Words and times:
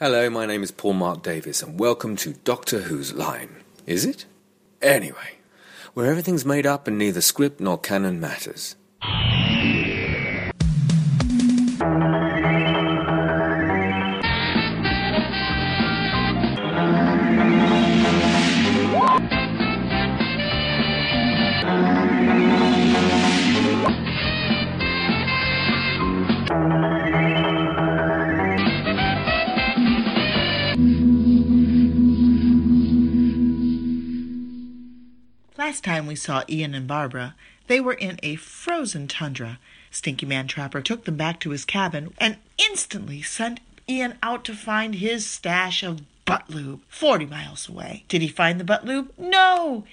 Hello, 0.00 0.28
my 0.28 0.44
name 0.44 0.64
is 0.64 0.72
Paul 0.72 0.94
Mark 0.94 1.22
Davis, 1.22 1.62
and 1.62 1.78
welcome 1.78 2.16
to 2.16 2.32
Doctor 2.32 2.80
Who's 2.80 3.14
Line. 3.14 3.62
Is 3.86 4.04
it? 4.04 4.26
Anyway, 4.82 5.36
where 5.94 6.10
everything's 6.10 6.44
made 6.44 6.66
up 6.66 6.88
and 6.88 6.98
neither 6.98 7.20
script 7.20 7.60
nor 7.60 7.78
canon 7.78 8.18
matters. 8.18 8.74
Last 35.66 35.82
time 35.82 36.06
we 36.06 36.14
saw 36.14 36.42
Ian 36.46 36.74
and 36.74 36.86
Barbara, 36.86 37.34
they 37.68 37.80
were 37.80 37.94
in 37.94 38.20
a 38.22 38.36
frozen 38.36 39.08
tundra. 39.08 39.58
Stinky 39.90 40.26
Man 40.26 40.46
Trapper 40.46 40.82
took 40.82 41.06
them 41.06 41.16
back 41.16 41.40
to 41.40 41.52
his 41.52 41.64
cabin 41.64 42.12
and 42.18 42.36
instantly 42.58 43.22
sent 43.22 43.60
Ian 43.88 44.18
out 44.22 44.44
to 44.44 44.54
find 44.54 44.96
his 44.96 45.24
stash 45.26 45.82
of 45.82 46.02
butt 46.26 46.50
lube 46.50 46.82
40 46.90 47.24
miles 47.24 47.66
away. 47.66 48.04
Did 48.08 48.20
he 48.20 48.28
find 48.28 48.60
the 48.60 48.64
butt 48.64 48.84
lube? 48.84 49.10
No! 49.16 49.84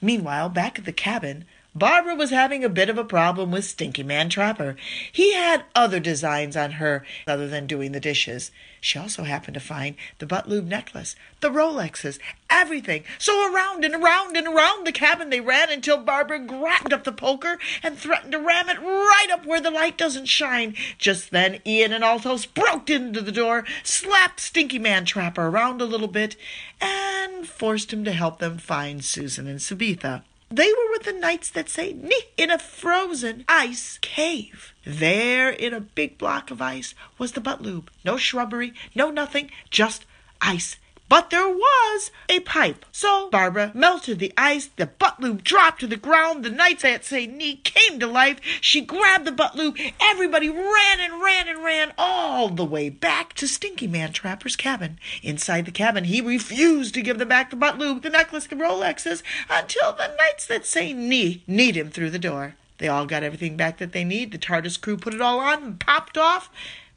Meanwhile, 0.00 0.48
back 0.48 0.80
at 0.80 0.86
the 0.86 0.92
cabin, 0.92 1.44
Barbara 1.74 2.14
was 2.14 2.28
having 2.28 2.62
a 2.62 2.68
bit 2.68 2.90
of 2.90 2.98
a 2.98 3.04
problem 3.04 3.50
with 3.50 3.64
Stinky 3.64 4.02
Man 4.02 4.28
Trapper. 4.28 4.76
He 5.10 5.32
had 5.32 5.64
other 5.74 6.00
designs 6.00 6.54
on 6.54 6.72
her 6.72 7.02
other 7.26 7.48
than 7.48 7.66
doing 7.66 7.92
the 7.92 8.00
dishes. 8.00 8.50
She 8.78 8.98
also 8.98 9.22
happened 9.22 9.54
to 9.54 9.60
find 9.60 9.96
the 10.18 10.26
butt 10.26 10.46
lube 10.46 10.66
necklace, 10.66 11.16
the 11.40 11.48
Rolexes, 11.48 12.18
everything. 12.50 13.04
So 13.18 13.50
around 13.50 13.86
and 13.86 13.94
around 13.94 14.36
and 14.36 14.46
around 14.46 14.86
the 14.86 14.92
cabin 14.92 15.30
they 15.30 15.40
ran 15.40 15.70
until 15.70 15.96
Barbara 15.96 16.40
grabbed 16.40 16.92
up 16.92 17.04
the 17.04 17.12
poker 17.12 17.58
and 17.82 17.96
threatened 17.96 18.32
to 18.32 18.38
ram 18.38 18.68
it 18.68 18.78
right 18.78 19.28
up 19.32 19.46
where 19.46 19.60
the 19.60 19.70
light 19.70 19.96
doesn't 19.96 20.26
shine. 20.26 20.74
Just 20.98 21.30
then 21.30 21.60
Ian 21.64 21.94
and 21.94 22.04
Altos 22.04 22.44
broke 22.44 22.90
into 22.90 23.22
the 23.22 23.32
door, 23.32 23.64
slapped 23.82 24.40
Stinky 24.40 24.78
Man 24.78 25.06
Trapper 25.06 25.46
around 25.46 25.80
a 25.80 25.86
little 25.86 26.06
bit, 26.06 26.36
and 26.82 27.48
forced 27.48 27.94
him 27.94 28.04
to 28.04 28.12
help 28.12 28.40
them 28.40 28.58
find 28.58 29.02
Susan 29.02 29.46
and 29.46 29.58
Sabetha. 29.58 30.22
They 30.52 30.68
were 30.68 30.90
with 30.90 31.04
the 31.04 31.14
knights 31.14 31.48
that 31.48 31.70
say 31.70 31.94
ni 31.94 32.14
in 32.36 32.50
a 32.50 32.58
frozen 32.58 33.42
ice 33.48 33.96
cave. 34.02 34.74
There, 34.84 35.48
in 35.48 35.72
a 35.72 35.80
big 35.80 36.18
block 36.18 36.50
of 36.50 36.60
ice, 36.60 36.94
was 37.16 37.32
the 37.32 37.40
butt 37.40 37.62
lube. 37.62 37.90
No 38.04 38.18
shrubbery, 38.18 38.74
no 38.94 39.10
nothing, 39.10 39.50
just 39.70 40.04
ice. 40.42 40.76
But 41.12 41.28
there 41.28 41.46
was 41.46 42.10
a 42.30 42.40
pipe. 42.40 42.86
So 42.90 43.28
Barbara 43.28 43.70
melted 43.74 44.18
the 44.18 44.32
ice, 44.34 44.70
the 44.76 44.86
butt 44.86 45.20
loop 45.20 45.44
dropped 45.44 45.80
to 45.80 45.86
the 45.86 45.98
ground, 45.98 46.42
the 46.42 46.48
knights 46.48 46.84
that 46.84 47.04
say 47.04 47.26
ni 47.26 47.56
came 47.56 48.00
to 48.00 48.06
life. 48.06 48.40
She 48.62 48.80
grabbed 48.80 49.26
the 49.26 49.32
butt 49.32 49.54
loop, 49.54 49.76
everybody 50.00 50.48
ran 50.48 51.00
and 51.00 51.22
ran 51.22 51.48
and 51.48 51.62
ran 51.62 51.92
all 51.98 52.48
the 52.48 52.64
way 52.64 52.88
back 52.88 53.34
to 53.34 53.46
Stinky 53.46 53.86
Man 53.86 54.14
Trapper's 54.14 54.56
cabin. 54.56 54.98
Inside 55.22 55.66
the 55.66 55.70
cabin, 55.70 56.04
he 56.04 56.22
refused 56.22 56.94
to 56.94 57.02
give 57.02 57.18
them 57.18 57.28
back 57.28 57.50
the 57.50 57.56
butt 57.56 57.76
loop, 57.76 58.02
the 58.02 58.08
necklace, 58.08 58.46
the 58.46 58.56
Rolexes, 58.56 59.22
until 59.50 59.92
the 59.92 60.16
knights 60.18 60.46
that 60.46 60.64
say 60.64 60.94
ni 60.94 61.42
need 61.46 61.76
him 61.76 61.90
through 61.90 62.08
the 62.08 62.18
door. 62.18 62.54
They 62.78 62.88
all 62.88 63.04
got 63.04 63.22
everything 63.22 63.58
back 63.58 63.76
that 63.76 63.92
they 63.92 64.02
need. 64.02 64.32
The 64.32 64.38
TARDIS 64.38 64.80
crew 64.80 64.96
put 64.96 65.12
it 65.12 65.20
all 65.20 65.40
on 65.40 65.62
and 65.62 65.78
popped 65.78 66.16
off. 66.16 66.48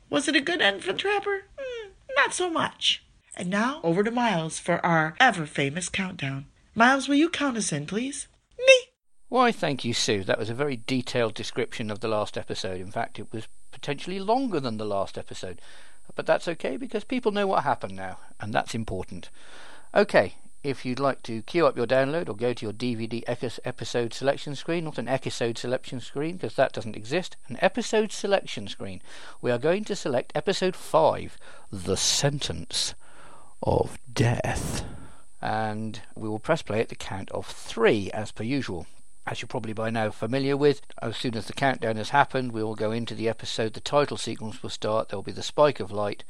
Was 0.09 0.29
it 0.29 0.37
a 0.37 0.39
good 0.39 0.61
end 0.61 0.85
for 0.85 0.93
the 0.93 0.99
Trapper? 0.99 1.43
Hmm, 1.59 1.89
not 2.15 2.33
so 2.33 2.49
much. 2.49 3.01
And 3.37 3.49
now 3.49 3.81
over 3.83 4.03
to 4.03 4.11
Miles 4.11 4.59
for 4.59 4.83
our 4.85 5.15
ever 5.19 5.45
famous 5.45 5.89
countdown. 5.89 6.45
Miles, 6.73 7.07
will 7.07 7.15
you 7.15 7.29
count 7.29 7.57
us 7.57 7.73
in, 7.73 7.85
please? 7.85 8.27
Me. 8.57 8.73
Why, 9.27 9.51
thank 9.51 9.83
you, 9.83 9.93
Sue. 9.93 10.23
That 10.23 10.39
was 10.39 10.49
a 10.49 10.53
very 10.53 10.81
detailed 10.87 11.33
description 11.33 11.91
of 11.91 11.99
the 11.99 12.07
last 12.07 12.37
episode. 12.37 12.79
In 12.79 12.91
fact, 12.91 13.19
it 13.19 13.33
was 13.33 13.47
potentially 13.71 14.19
longer 14.19 14.61
than 14.61 14.77
the 14.77 14.85
last 14.85 15.17
episode. 15.17 15.59
But 16.15 16.25
that's 16.25 16.47
okay 16.47 16.77
because 16.77 17.03
people 17.03 17.33
know 17.33 17.47
what 17.47 17.63
happened 17.63 17.95
now, 17.95 18.19
and 18.39 18.53
that's 18.53 18.73
important. 18.73 19.29
Okay, 19.93 20.35
if 20.63 20.85
you'd 20.85 20.99
like 20.99 21.21
to 21.23 21.41
queue 21.41 21.67
up 21.67 21.75
your 21.75 21.85
download 21.85 22.29
or 22.29 22.35
go 22.35 22.53
to 22.53 22.65
your 22.65 22.73
DVD 22.73 23.23
episode 23.27 24.13
selection 24.13 24.55
screen, 24.55 24.85
not 24.85 24.97
an 24.97 25.09
episode 25.09 25.57
selection 25.57 25.99
screen 25.99 26.37
because 26.37 26.55
that 26.55 26.71
doesn't 26.71 26.95
exist, 26.95 27.35
an 27.49 27.57
episode 27.61 28.11
selection 28.11 28.67
screen, 28.67 29.01
we 29.41 29.51
are 29.51 29.57
going 29.57 29.83
to 29.83 29.95
select 29.95 30.31
episode 30.35 30.75
5, 30.75 31.37
The 31.71 31.97
Sentence 31.97 32.95
of 33.63 33.97
death. 34.11 34.83
And 35.41 36.01
we 36.15 36.27
will 36.27 36.39
press 36.39 36.61
play 36.61 36.81
at 36.81 36.89
the 36.89 36.95
count 36.95 37.29
of 37.31 37.45
three, 37.45 38.09
as 38.11 38.31
per 38.31 38.43
usual. 38.43 38.87
As 39.27 39.41
you're 39.41 39.47
probably 39.47 39.73
by 39.73 39.89
now 39.89 40.11
familiar 40.11 40.55
with, 40.55 40.81
as 41.01 41.17
soon 41.17 41.35
as 41.35 41.47
the 41.47 41.53
countdown 41.53 41.95
has 41.97 42.09
happened, 42.09 42.51
we 42.51 42.63
will 42.63 42.75
go 42.75 42.91
into 42.91 43.15
the 43.15 43.27
episode. 43.27 43.73
The 43.73 43.79
title 43.79 44.17
sequence 44.17 44.61
will 44.61 44.69
start. 44.69 45.09
There 45.09 45.17
will 45.17 45.23
be 45.23 45.31
the 45.31 45.41
spike 45.43 45.79
of 45.79 45.91
light. 45.91 46.23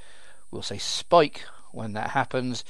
We'll 0.49 0.61
say 0.61 0.77
spike 0.77 1.43
when 1.71 1.93
that 1.93 2.11
happens. 2.11 2.63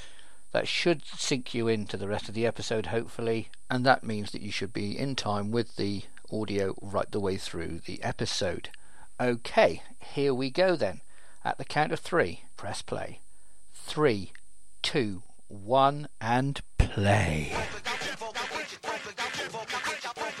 That 0.52 0.66
should 0.66 1.04
sink 1.04 1.54
you 1.54 1.68
into 1.68 1.96
the 1.96 2.08
rest 2.08 2.28
of 2.28 2.34
the 2.34 2.46
episode, 2.46 2.86
hopefully, 2.86 3.50
and 3.70 3.84
that 3.84 4.04
means 4.04 4.30
that 4.32 4.42
you 4.42 4.50
should 4.50 4.72
be 4.72 4.98
in 4.98 5.14
time 5.14 5.50
with 5.50 5.76
the 5.76 6.02
audio 6.32 6.74
right 6.80 7.10
the 7.10 7.20
way 7.20 7.36
through 7.36 7.80
the 7.86 8.02
episode. 8.02 8.70
Okay, 9.20 9.82
here 10.00 10.34
we 10.34 10.50
go 10.50 10.74
then. 10.74 11.02
At 11.44 11.58
the 11.58 11.64
count 11.64 11.92
of 11.92 12.00
three, 12.00 12.42
press 12.56 12.82
play. 12.82 13.20
Three, 13.74 14.32
two, 14.82 15.22
one, 15.48 16.08
and 16.20 16.60
play. 16.78 17.54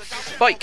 Spike! 0.02 0.62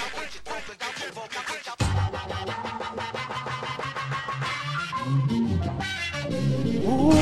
Oh, 6.85 7.13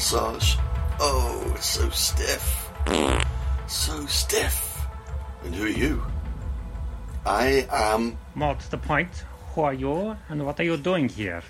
massage. 0.00 0.56
Oh, 0.98 1.52
it's 1.56 1.66
so 1.66 1.90
stiff. 1.90 2.70
So 3.66 4.06
stiff. 4.06 4.86
And 5.44 5.54
who 5.54 5.66
are 5.66 5.68
you? 5.68 6.02
I 7.26 7.68
am. 7.70 8.16
What's 8.32 8.68
the 8.68 8.78
point? 8.78 9.10
Who 9.52 9.60
are 9.60 9.74
you 9.74 10.16
and 10.30 10.46
what 10.46 10.58
are 10.58 10.62
you 10.62 10.78
doing 10.78 11.10
here? 11.10 11.42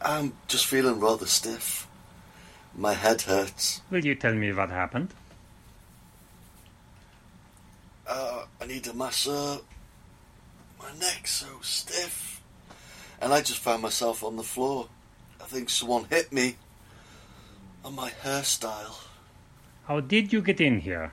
I'm 0.00 0.32
just 0.46 0.66
feeling 0.66 1.00
rather 1.00 1.26
stiff. 1.26 1.88
My 2.76 2.94
head 2.94 3.22
hurts. 3.22 3.82
Will 3.90 4.04
you 4.04 4.14
tell 4.14 4.32
me 4.32 4.52
what 4.52 4.70
happened? 4.70 5.12
Uh, 8.06 8.44
I 8.60 8.66
need 8.66 8.86
a 8.86 8.94
masseur. 8.94 9.58
My 10.78 10.92
neck's 11.00 11.32
so 11.32 11.48
stiff. 11.62 12.31
And 13.22 13.32
I 13.32 13.40
just 13.40 13.60
found 13.60 13.82
myself 13.82 14.24
on 14.24 14.36
the 14.36 14.42
floor. 14.42 14.88
I 15.40 15.44
think 15.44 15.70
someone 15.70 16.04
hit 16.10 16.32
me. 16.32 16.56
On 17.84 17.94
my 17.94 18.10
hairstyle. 18.10 18.96
How 19.86 20.00
did 20.00 20.32
you 20.32 20.42
get 20.42 20.60
in 20.60 20.80
here? 20.80 21.12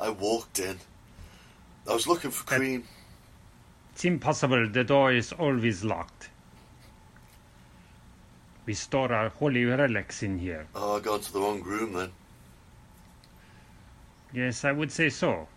I 0.00 0.08
walked 0.10 0.58
in. 0.58 0.78
I 1.88 1.92
was 1.92 2.06
looking 2.06 2.30
for 2.30 2.44
That- 2.46 2.58
cream. 2.58 2.88
It's 3.92 4.04
impossible. 4.04 4.68
The 4.68 4.84
door 4.84 5.12
is 5.12 5.32
always 5.32 5.84
locked. 5.84 6.30
We 8.66 8.74
store 8.74 9.12
our 9.12 9.28
holy 9.28 9.64
relics 9.64 10.22
in 10.22 10.38
here. 10.38 10.66
Oh, 10.74 10.96
I 10.96 11.00
got 11.00 11.22
to 11.22 11.32
the 11.32 11.40
wrong 11.40 11.62
room 11.62 11.92
then. 11.92 12.12
Yes, 14.32 14.64
I 14.64 14.72
would 14.72 14.90
say 14.92 15.08
so. 15.08 15.48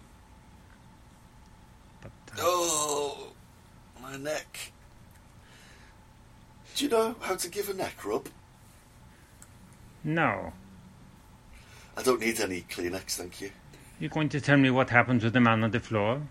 But 2.02 2.12
uh, 2.34 2.42
Oh, 2.42 3.32
my 4.02 4.16
neck. 4.18 4.72
Do 6.80 6.86
you 6.86 6.92
know 6.92 7.16
how 7.20 7.36
to 7.36 7.50
give 7.50 7.68
a 7.68 7.74
neck 7.74 8.06
rub? 8.06 8.30
no. 10.02 10.54
I 11.98 12.02
don't 12.04 12.22
need 12.22 12.40
any 12.40 12.62
Kleenex, 12.62 13.18
thank 13.18 13.42
you. 13.42 13.52
You're 14.00 14.10
going 14.10 14.30
to 14.30 14.40
tell 14.40 14.56
me 14.56 14.70
what 14.70 14.90
happened 14.90 15.20
to 15.22 15.30
the 15.30 15.42
man 15.42 15.62
on 15.66 15.72
the 15.72 15.82
floor? 15.82 16.22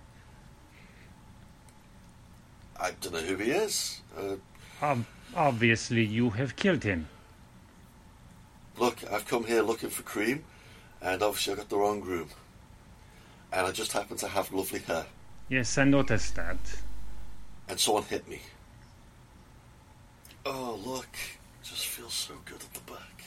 I 2.81 2.93
don't 2.93 3.13
know 3.13 3.21
who 3.21 3.37
he 3.37 3.51
is. 3.51 4.01
Uh, 4.17 4.37
Ob- 4.81 5.05
obviously, 5.37 6.03
you 6.07 6.31
have 6.31 6.57
killed 6.57 6.83
him. 6.83 7.09
look, 8.79 8.97
I've 9.13 9.27
come 9.27 9.45
here 9.45 9.61
looking 9.61 9.91
for 9.91 10.03
cream, 10.03 10.45
and 11.03 11.23
obviously 11.23 11.53
I 11.53 11.57
got 11.57 11.69
the 11.69 11.77
wrong 11.77 12.01
room. 12.01 12.31
And 13.53 13.67
I 13.67 13.71
just 13.73 13.93
happen 13.93 14.17
to 14.17 14.29
have 14.29 14.51
lovely 14.51 14.79
hair. 14.81 15.05
Yes, 15.51 15.77
I 15.77 15.85
noticed 15.85 16.37
that. 16.37 16.57
and 17.69 17.79
someone 17.79 18.05
hit 18.05 18.27
me. 18.27 18.41
Oh, 20.51 20.81
look. 20.83 21.15
Just 21.63 21.89
feels 21.89 22.15
so 22.15 22.33
good 22.47 22.63
at 22.63 22.73
the 22.73 22.81
back. 22.91 23.23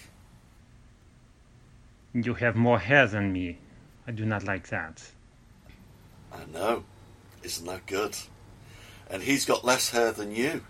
You 2.16 2.34
have 2.34 2.56
more 2.56 2.80
hair 2.80 3.06
than 3.06 3.32
me. 3.32 3.60
I 4.08 4.12
do 4.12 4.26
not 4.26 4.44
like 4.44 4.70
that. 4.70 5.04
I 6.34 6.40
know. 6.52 6.84
Isn't 7.44 7.68
that 7.68 7.86
good? 7.86 8.18
And 9.12 9.22
he's 9.22 9.46
got 9.46 9.64
less 9.64 9.92
hair 9.92 10.12
than 10.12 10.36
you. 10.36 10.64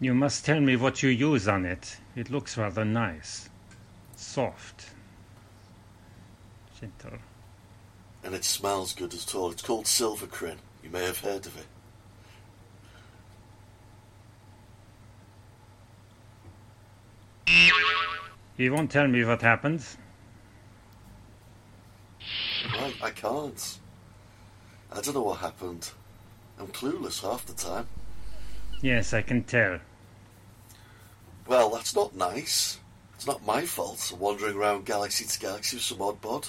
You 0.00 0.14
must 0.14 0.46
tell 0.46 0.60
me 0.60 0.76
what 0.76 1.02
you 1.02 1.10
use 1.10 1.46
on 1.46 1.66
it. 1.66 1.98
It 2.16 2.30
looks 2.30 2.56
rather 2.56 2.84
nice. 2.84 3.50
Soft. 4.16 4.86
Gentle. 6.80 7.18
And 8.22 8.34
it 8.34 8.44
smells 8.44 8.94
good 8.94 9.12
as 9.12 9.32
well. 9.34 9.50
It's 9.50 9.62
called 9.62 9.86
Silver 9.86 10.26
Crin. 10.26 10.56
You 10.82 10.88
may 10.88 11.04
have 11.04 11.20
heard 11.20 11.44
of 11.44 11.58
it. 11.58 11.66
You 18.56 18.72
won't 18.72 18.90
tell 18.90 19.08
me 19.08 19.24
what 19.24 19.42
happened. 19.42 19.84
Right, 22.72 22.94
I 23.02 23.10
can't. 23.10 23.78
I 24.92 25.00
don't 25.00 25.14
know 25.14 25.22
what 25.22 25.38
happened. 25.38 25.90
I'm 26.58 26.68
clueless 26.68 27.20
half 27.20 27.44
the 27.46 27.52
time. 27.52 27.88
Yes, 28.80 29.12
I 29.12 29.22
can 29.22 29.42
tell. 29.42 29.80
Well, 31.46 31.70
that's 31.70 31.94
not 31.94 32.14
nice. 32.14 32.78
It's 33.14 33.26
not 33.26 33.44
my 33.44 33.62
fault 33.62 34.12
wandering 34.18 34.56
around 34.56 34.86
galaxy 34.86 35.24
to 35.24 35.38
galaxy 35.38 35.76
with 35.76 35.84
some 35.84 36.00
odd 36.00 36.20
bod. 36.20 36.48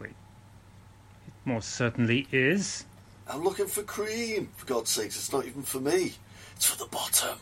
Wait. 0.00 0.10
It 0.10 1.34
most 1.44 1.70
certainly 1.70 2.26
is. 2.32 2.86
I'm 3.28 3.44
looking 3.44 3.66
for 3.66 3.82
cream. 3.82 4.48
For 4.56 4.66
God's 4.66 4.90
sakes, 4.90 5.16
it's 5.16 5.32
not 5.32 5.46
even 5.46 5.62
for 5.62 5.80
me. 5.80 6.14
It's 6.56 6.66
for 6.66 6.78
the 6.78 6.90
bottom. 6.90 7.38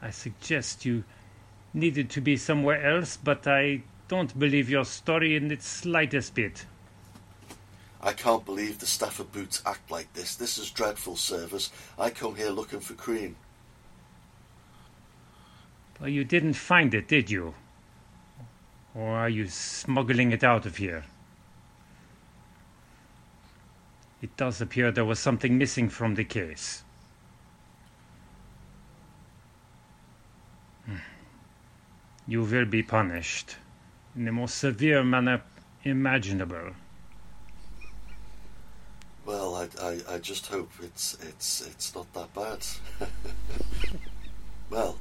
I 0.00 0.10
suggest 0.10 0.84
you 0.84 1.04
needed 1.74 2.10
to 2.10 2.20
be 2.20 2.36
somewhere 2.36 2.84
else, 2.84 3.16
but 3.16 3.46
I 3.46 3.82
don't 4.06 4.38
believe 4.38 4.70
your 4.70 4.84
story 4.84 5.36
in 5.36 5.50
its 5.50 5.66
slightest 5.66 6.34
bit. 6.34 6.66
I 8.00 8.12
can't 8.12 8.44
believe 8.44 8.78
the 8.78 8.86
Stafford 8.86 9.32
Boots 9.32 9.60
act 9.66 9.90
like 9.90 10.12
this. 10.12 10.36
This 10.36 10.56
is 10.56 10.70
dreadful 10.70 11.16
service. 11.16 11.70
I 11.98 12.10
come 12.10 12.36
here 12.36 12.50
looking 12.50 12.80
for 12.80 12.94
cream. 12.94 13.36
Well, 16.00 16.08
you 16.08 16.24
didn't 16.24 16.54
find 16.54 16.94
it, 16.94 17.08
did 17.08 17.28
you? 17.28 17.54
Or 18.94 19.10
are 19.10 19.28
you 19.28 19.48
smuggling 19.48 20.30
it 20.30 20.44
out 20.44 20.64
of 20.64 20.76
here? 20.76 21.04
It 24.22 24.36
does 24.36 24.60
appear 24.60 24.90
there 24.90 25.04
was 25.04 25.18
something 25.18 25.58
missing 25.58 25.88
from 25.88 26.14
the 26.14 26.24
case. 26.24 26.82
You 32.28 32.42
will 32.42 32.66
be 32.66 32.82
punished 32.82 33.56
in 34.14 34.26
the 34.26 34.32
most 34.32 34.58
severe 34.58 35.02
manner 35.02 35.42
imaginable. 35.82 36.72
Well, 39.24 39.54
I, 39.56 39.68
I, 39.82 40.00
I 40.14 40.18
just 40.18 40.46
hope 40.46 40.70
it's 40.82 41.16
it's 41.22 41.66
it's 41.66 41.94
not 41.94 42.12
that 42.12 42.32
bad. 42.34 42.64
well, 44.70 44.98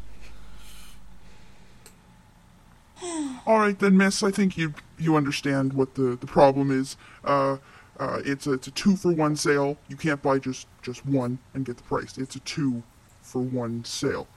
All 3.46 3.60
right 3.60 3.78
then, 3.78 3.98
Miss. 3.98 4.24
I 4.24 4.32
think 4.32 4.58
you 4.58 4.74
you 4.98 5.16
understand 5.16 5.74
what 5.74 5.96
the, 5.96 6.16
the 6.16 6.28
problem 6.28 6.72
is. 6.72 6.98
Uh, 7.24 7.58
uh, 8.00 8.22
it's 8.26 8.48
a 8.48 8.54
it's 8.54 8.68
a 8.68 8.72
two 8.72 8.96
for 8.96 9.12
one 9.12 9.36
sale. 9.36 9.78
You 9.88 9.96
can't 9.96 10.22
buy 10.22 10.40
just 10.40 10.68
just 10.82 11.06
one 11.06 11.40
and 11.54 11.66
get 11.66 11.78
the 11.78 11.84
price. 11.84 12.18
It's 12.18 12.36
a 12.36 12.40
two 12.40 12.84
for 13.22 13.42
one 13.42 13.84
sale. 13.86 14.28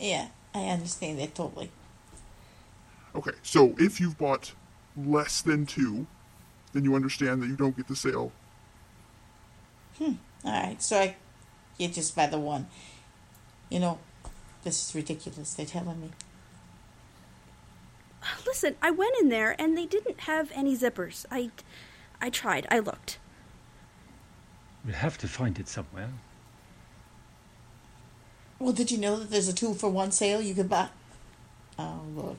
Yeah, 0.00 0.28
I 0.58 0.68
understand 0.70 1.18
that 1.18 1.34
totally. 1.34 1.70
Okay, 3.14 3.32
so 3.42 3.74
if 3.78 4.00
you've 4.00 4.18
bought 4.18 4.52
less 4.96 5.40
than 5.40 5.66
two, 5.66 6.06
then 6.72 6.84
you 6.84 6.94
understand 6.94 7.42
that 7.42 7.46
you 7.46 7.56
don't 7.56 7.76
get 7.76 7.88
the 7.88 7.96
sale. 7.96 8.32
Hmm. 9.98 10.12
All 10.44 10.52
right, 10.52 10.82
so 10.82 10.98
I 10.98 11.16
get 11.78 11.94
just 11.94 12.14
by 12.14 12.26
the 12.26 12.38
one. 12.38 12.66
You 13.70 13.80
know, 13.80 13.98
this 14.64 14.88
is 14.88 14.94
ridiculous. 14.94 15.54
They're 15.54 15.66
telling 15.66 16.00
me. 16.00 16.10
Listen, 18.46 18.76
I 18.82 18.90
went 18.90 19.14
in 19.20 19.28
there 19.28 19.54
and 19.60 19.76
they 19.76 19.86
didn't 19.86 20.20
have 20.20 20.50
any 20.54 20.76
zippers. 20.76 21.24
I, 21.30 21.50
I 22.20 22.30
tried. 22.30 22.66
I 22.70 22.78
looked. 22.80 23.18
We'll 24.84 24.94
have 24.94 25.18
to 25.18 25.28
find 25.28 25.58
it 25.58 25.68
somewhere. 25.68 26.10
Well, 28.58 28.72
did 28.72 28.90
you 28.90 28.98
know 28.98 29.16
that 29.16 29.30
there's 29.30 29.48
a 29.48 29.52
two 29.52 29.74
for 29.74 29.88
one 29.88 30.10
sale 30.10 30.40
you 30.42 30.54
can 30.54 30.66
buy? 30.66 30.88
Oh, 31.78 32.00
look. 32.14 32.38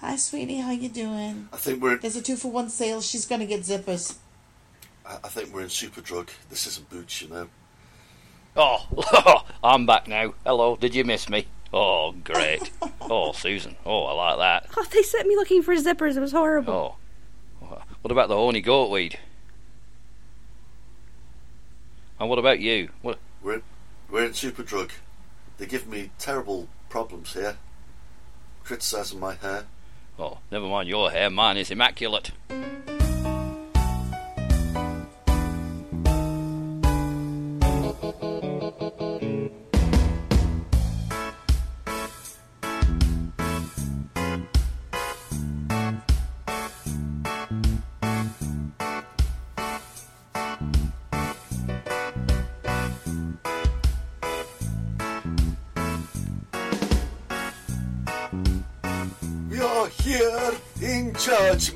Hi, 0.00 0.16
sweetie. 0.16 0.58
How 0.58 0.72
you 0.72 0.88
doing? 0.90 1.48
I 1.52 1.56
think 1.56 1.82
we're 1.82 1.96
There's 1.96 2.16
a 2.16 2.22
two 2.22 2.36
for 2.36 2.50
one 2.50 2.68
sale. 2.68 3.00
She's 3.00 3.24
gonna 3.24 3.46
get 3.46 3.62
zippers. 3.62 4.16
I 5.06 5.16
I 5.24 5.28
think 5.28 5.54
we're 5.54 5.62
in 5.62 5.68
Superdrug. 5.68 6.28
This 6.50 6.66
isn't 6.66 6.90
Boots, 6.90 7.22
you 7.22 7.28
know. 7.28 7.48
Oh, 8.56 9.44
I'm 9.64 9.86
back 9.86 10.06
now. 10.06 10.34
Hello, 10.44 10.76
did 10.76 10.94
you 10.94 11.04
miss 11.04 11.28
me? 11.28 11.46
Oh, 11.72 12.12
great. 12.12 12.70
Oh, 13.08 13.30
Susan. 13.30 13.76
Oh, 13.86 14.02
I 14.02 14.12
like 14.14 14.38
that. 14.38 14.70
Oh, 14.76 14.84
they 14.90 15.02
sent 15.02 15.28
me 15.28 15.36
looking 15.36 15.62
for 15.62 15.72
zippers. 15.76 16.16
It 16.16 16.20
was 16.20 16.32
horrible. 16.32 16.98
Oh. 17.62 17.82
What 18.02 18.10
about 18.10 18.28
the 18.28 18.34
horny 18.34 18.60
goatweed? 18.60 19.14
And 22.18 22.28
what 22.28 22.40
about 22.40 22.58
you? 22.58 22.88
What? 23.02 23.18
We're 23.44 23.54
in, 23.54 23.62
we're 24.16 24.24
in 24.24 24.32
Superdrug. 24.32 24.92
They 25.58 25.66
give 25.66 25.86
me 25.86 26.10
terrible 26.18 26.68
problems 26.88 27.34
here. 27.34 27.58
Criticising 28.64 29.20
my 29.20 29.34
hair. 29.34 29.66
Oh, 30.18 30.38
never 30.50 30.66
mind 30.66 30.88
your 30.88 31.10
hair. 31.10 31.28
Mine 31.28 31.58
is 31.58 31.70
immaculate. 31.70 32.32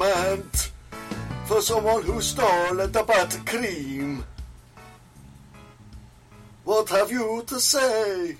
Judgment 0.01 0.73
for 1.45 1.61
someone 1.61 2.03
who 2.03 2.21
stole 2.21 2.77
the 2.77 3.05
buttercream. 3.05 4.23
What 6.65 6.89
have 6.91 7.11
you 7.11 7.43
to 7.47 7.61
say? 7.61 8.37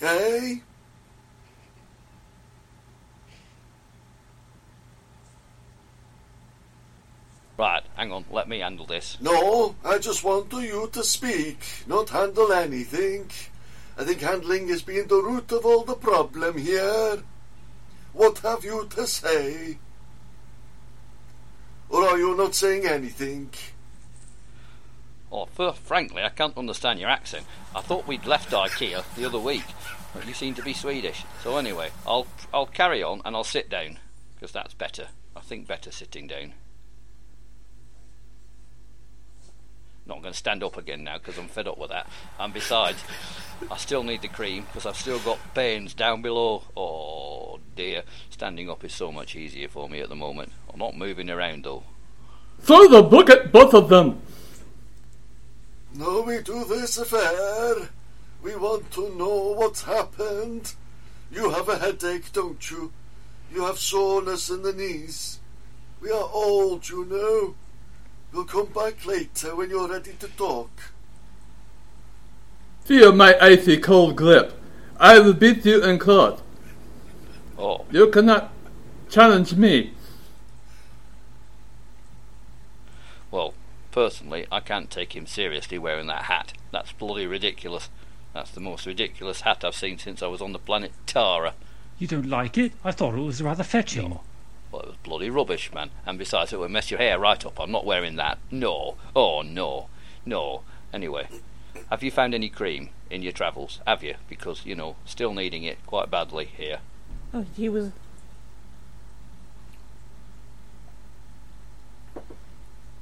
Hey? 0.00 0.62
Right, 7.58 7.82
hang 7.94 8.10
on, 8.10 8.24
let 8.32 8.48
me 8.48 8.58
handle 8.58 8.86
this. 8.86 9.18
No, 9.20 9.76
I 9.84 9.98
just 9.98 10.24
want 10.24 10.52
you 10.52 10.88
to 10.92 11.04
speak, 11.04 11.58
not 11.86 12.08
handle 12.08 12.52
anything. 12.52 13.30
I 13.96 14.04
think 14.04 14.20
handling 14.20 14.68
is 14.68 14.82
being 14.82 15.06
the 15.06 15.22
root 15.22 15.52
of 15.52 15.64
all 15.64 15.84
the 15.84 15.94
problem 15.94 16.58
here. 16.58 17.22
What 18.12 18.38
have 18.38 18.64
you 18.64 18.86
to 18.90 19.06
say? 19.06 19.78
Or 21.88 22.04
are 22.04 22.18
you 22.18 22.36
not 22.36 22.54
saying 22.54 22.86
anything? 22.86 23.50
Oh, 25.30 25.46
for, 25.46 25.72
frankly, 25.72 26.22
I 26.22 26.28
can't 26.28 26.56
understand 26.56 27.00
your 27.00 27.08
accent. 27.08 27.46
I 27.74 27.80
thought 27.80 28.06
we'd 28.06 28.26
left 28.26 28.50
IKEA 28.50 29.02
the 29.14 29.24
other 29.24 29.38
week, 29.38 29.64
but 30.12 30.26
you 30.26 30.34
seem 30.34 30.54
to 30.54 30.62
be 30.62 30.74
Swedish. 30.74 31.24
So 31.42 31.56
anyway, 31.56 31.90
I'll 32.06 32.26
I'll 32.52 32.66
carry 32.66 33.02
on 33.02 33.22
and 33.24 33.34
I'll 33.34 33.44
sit 33.44 33.70
down 33.70 33.98
because 34.34 34.52
that's 34.52 34.74
better. 34.74 35.08
I 35.34 35.40
think 35.40 35.66
better 35.66 35.90
sitting 35.90 36.26
down. 36.26 36.52
Not 40.06 40.20
going 40.20 40.32
to 40.32 40.38
stand 40.38 40.64
up 40.64 40.76
again 40.76 41.04
now 41.04 41.18
because 41.18 41.38
I'm 41.38 41.48
fed 41.48 41.68
up 41.68 41.78
with 41.78 41.90
that. 41.90 42.08
And 42.38 42.52
besides, 42.52 43.02
I 43.70 43.76
still 43.76 44.02
need 44.02 44.22
the 44.22 44.28
cream 44.28 44.64
because 44.64 44.84
I've 44.84 44.96
still 44.96 45.20
got 45.20 45.38
pains 45.54 45.94
down 45.94 46.22
below. 46.22 46.64
Oh 46.76 47.60
dear, 47.76 48.02
standing 48.30 48.68
up 48.68 48.84
is 48.84 48.92
so 48.92 49.12
much 49.12 49.36
easier 49.36 49.68
for 49.68 49.88
me 49.88 50.00
at 50.00 50.08
the 50.08 50.16
moment. 50.16 50.52
I'm 50.72 50.78
not 50.78 50.96
moving 50.96 51.30
around 51.30 51.64
though. 51.64 51.84
Throw 52.60 52.88
the 52.88 53.02
book 53.02 53.30
at 53.30 53.52
both 53.52 53.74
of 53.74 53.88
them. 53.88 54.20
No, 55.94 56.22
we 56.22 56.40
do 56.40 56.64
this 56.64 56.98
affair. 56.98 57.88
We 58.42 58.56
want 58.56 58.90
to 58.92 59.14
know 59.16 59.52
what's 59.52 59.82
happened. 59.82 60.74
You 61.30 61.50
have 61.50 61.68
a 61.68 61.78
headache, 61.78 62.32
don't 62.32 62.70
you? 62.70 62.92
You 63.52 63.64
have 63.64 63.78
soreness 63.78 64.50
in 64.50 64.62
the 64.62 64.72
knees. 64.72 65.38
We 66.00 66.10
are 66.10 66.28
old, 66.32 66.88
you 66.88 67.04
know. 67.04 67.54
We'll 68.32 68.44
come 68.44 68.66
back 68.66 69.04
later 69.04 69.54
when 69.54 69.68
you're 69.68 69.88
ready 69.88 70.12
to 70.18 70.28
talk. 70.28 70.70
Feel 72.84 73.12
my 73.12 73.36
icy 73.40 73.76
cold 73.76 74.16
grip. 74.16 74.54
I 74.98 75.18
will 75.18 75.34
beat 75.34 75.64
you 75.64 75.84
in 75.84 75.98
court. 75.98 76.40
Oh, 77.58 77.84
You 77.90 78.08
cannot 78.08 78.52
challenge 79.10 79.54
me. 79.54 79.92
Well, 83.30 83.54
personally, 83.90 84.46
I 84.50 84.60
can't 84.60 84.90
take 84.90 85.14
him 85.14 85.26
seriously 85.26 85.78
wearing 85.78 86.06
that 86.06 86.24
hat. 86.24 86.54
That's 86.70 86.92
bloody 86.92 87.26
ridiculous. 87.26 87.88
That's 88.34 88.50
the 88.50 88.60
most 88.60 88.86
ridiculous 88.86 89.42
hat 89.42 89.64
I've 89.64 89.74
seen 89.76 89.98
since 89.98 90.22
I 90.22 90.26
was 90.26 90.40
on 90.40 90.52
the 90.52 90.58
planet 90.58 90.92
Tara. 91.06 91.54
You 91.98 92.06
don't 92.06 92.28
like 92.28 92.56
it? 92.56 92.72
I 92.82 92.92
thought 92.92 93.14
it 93.14 93.20
was 93.20 93.42
rather 93.42 93.62
fetching. 93.62 94.18
Well, 94.72 94.82
it 94.82 94.88
was 94.88 94.96
bloody 95.02 95.28
rubbish, 95.28 95.72
man. 95.72 95.90
And 96.06 96.18
besides, 96.18 96.52
it 96.52 96.58
would 96.58 96.70
mess 96.70 96.90
your 96.90 96.98
hair 96.98 97.18
right 97.18 97.44
up. 97.44 97.60
I'm 97.60 97.70
not 97.70 97.84
wearing 97.84 98.16
that. 98.16 98.38
No. 98.50 98.96
Oh, 99.14 99.42
no. 99.42 99.88
No. 100.24 100.62
Anyway, 100.94 101.28
have 101.90 102.02
you 102.02 102.10
found 102.10 102.34
any 102.34 102.48
cream 102.48 102.88
in 103.10 103.22
your 103.22 103.32
travels? 103.32 103.80
Have 103.86 104.02
you? 104.02 104.14
Because, 104.28 104.64
you 104.64 104.74
know, 104.74 104.96
still 105.04 105.34
needing 105.34 105.64
it 105.64 105.84
quite 105.86 106.10
badly 106.10 106.46
here. 106.46 106.78
Oh, 107.34 107.44
he 107.54 107.68
was. 107.68 107.92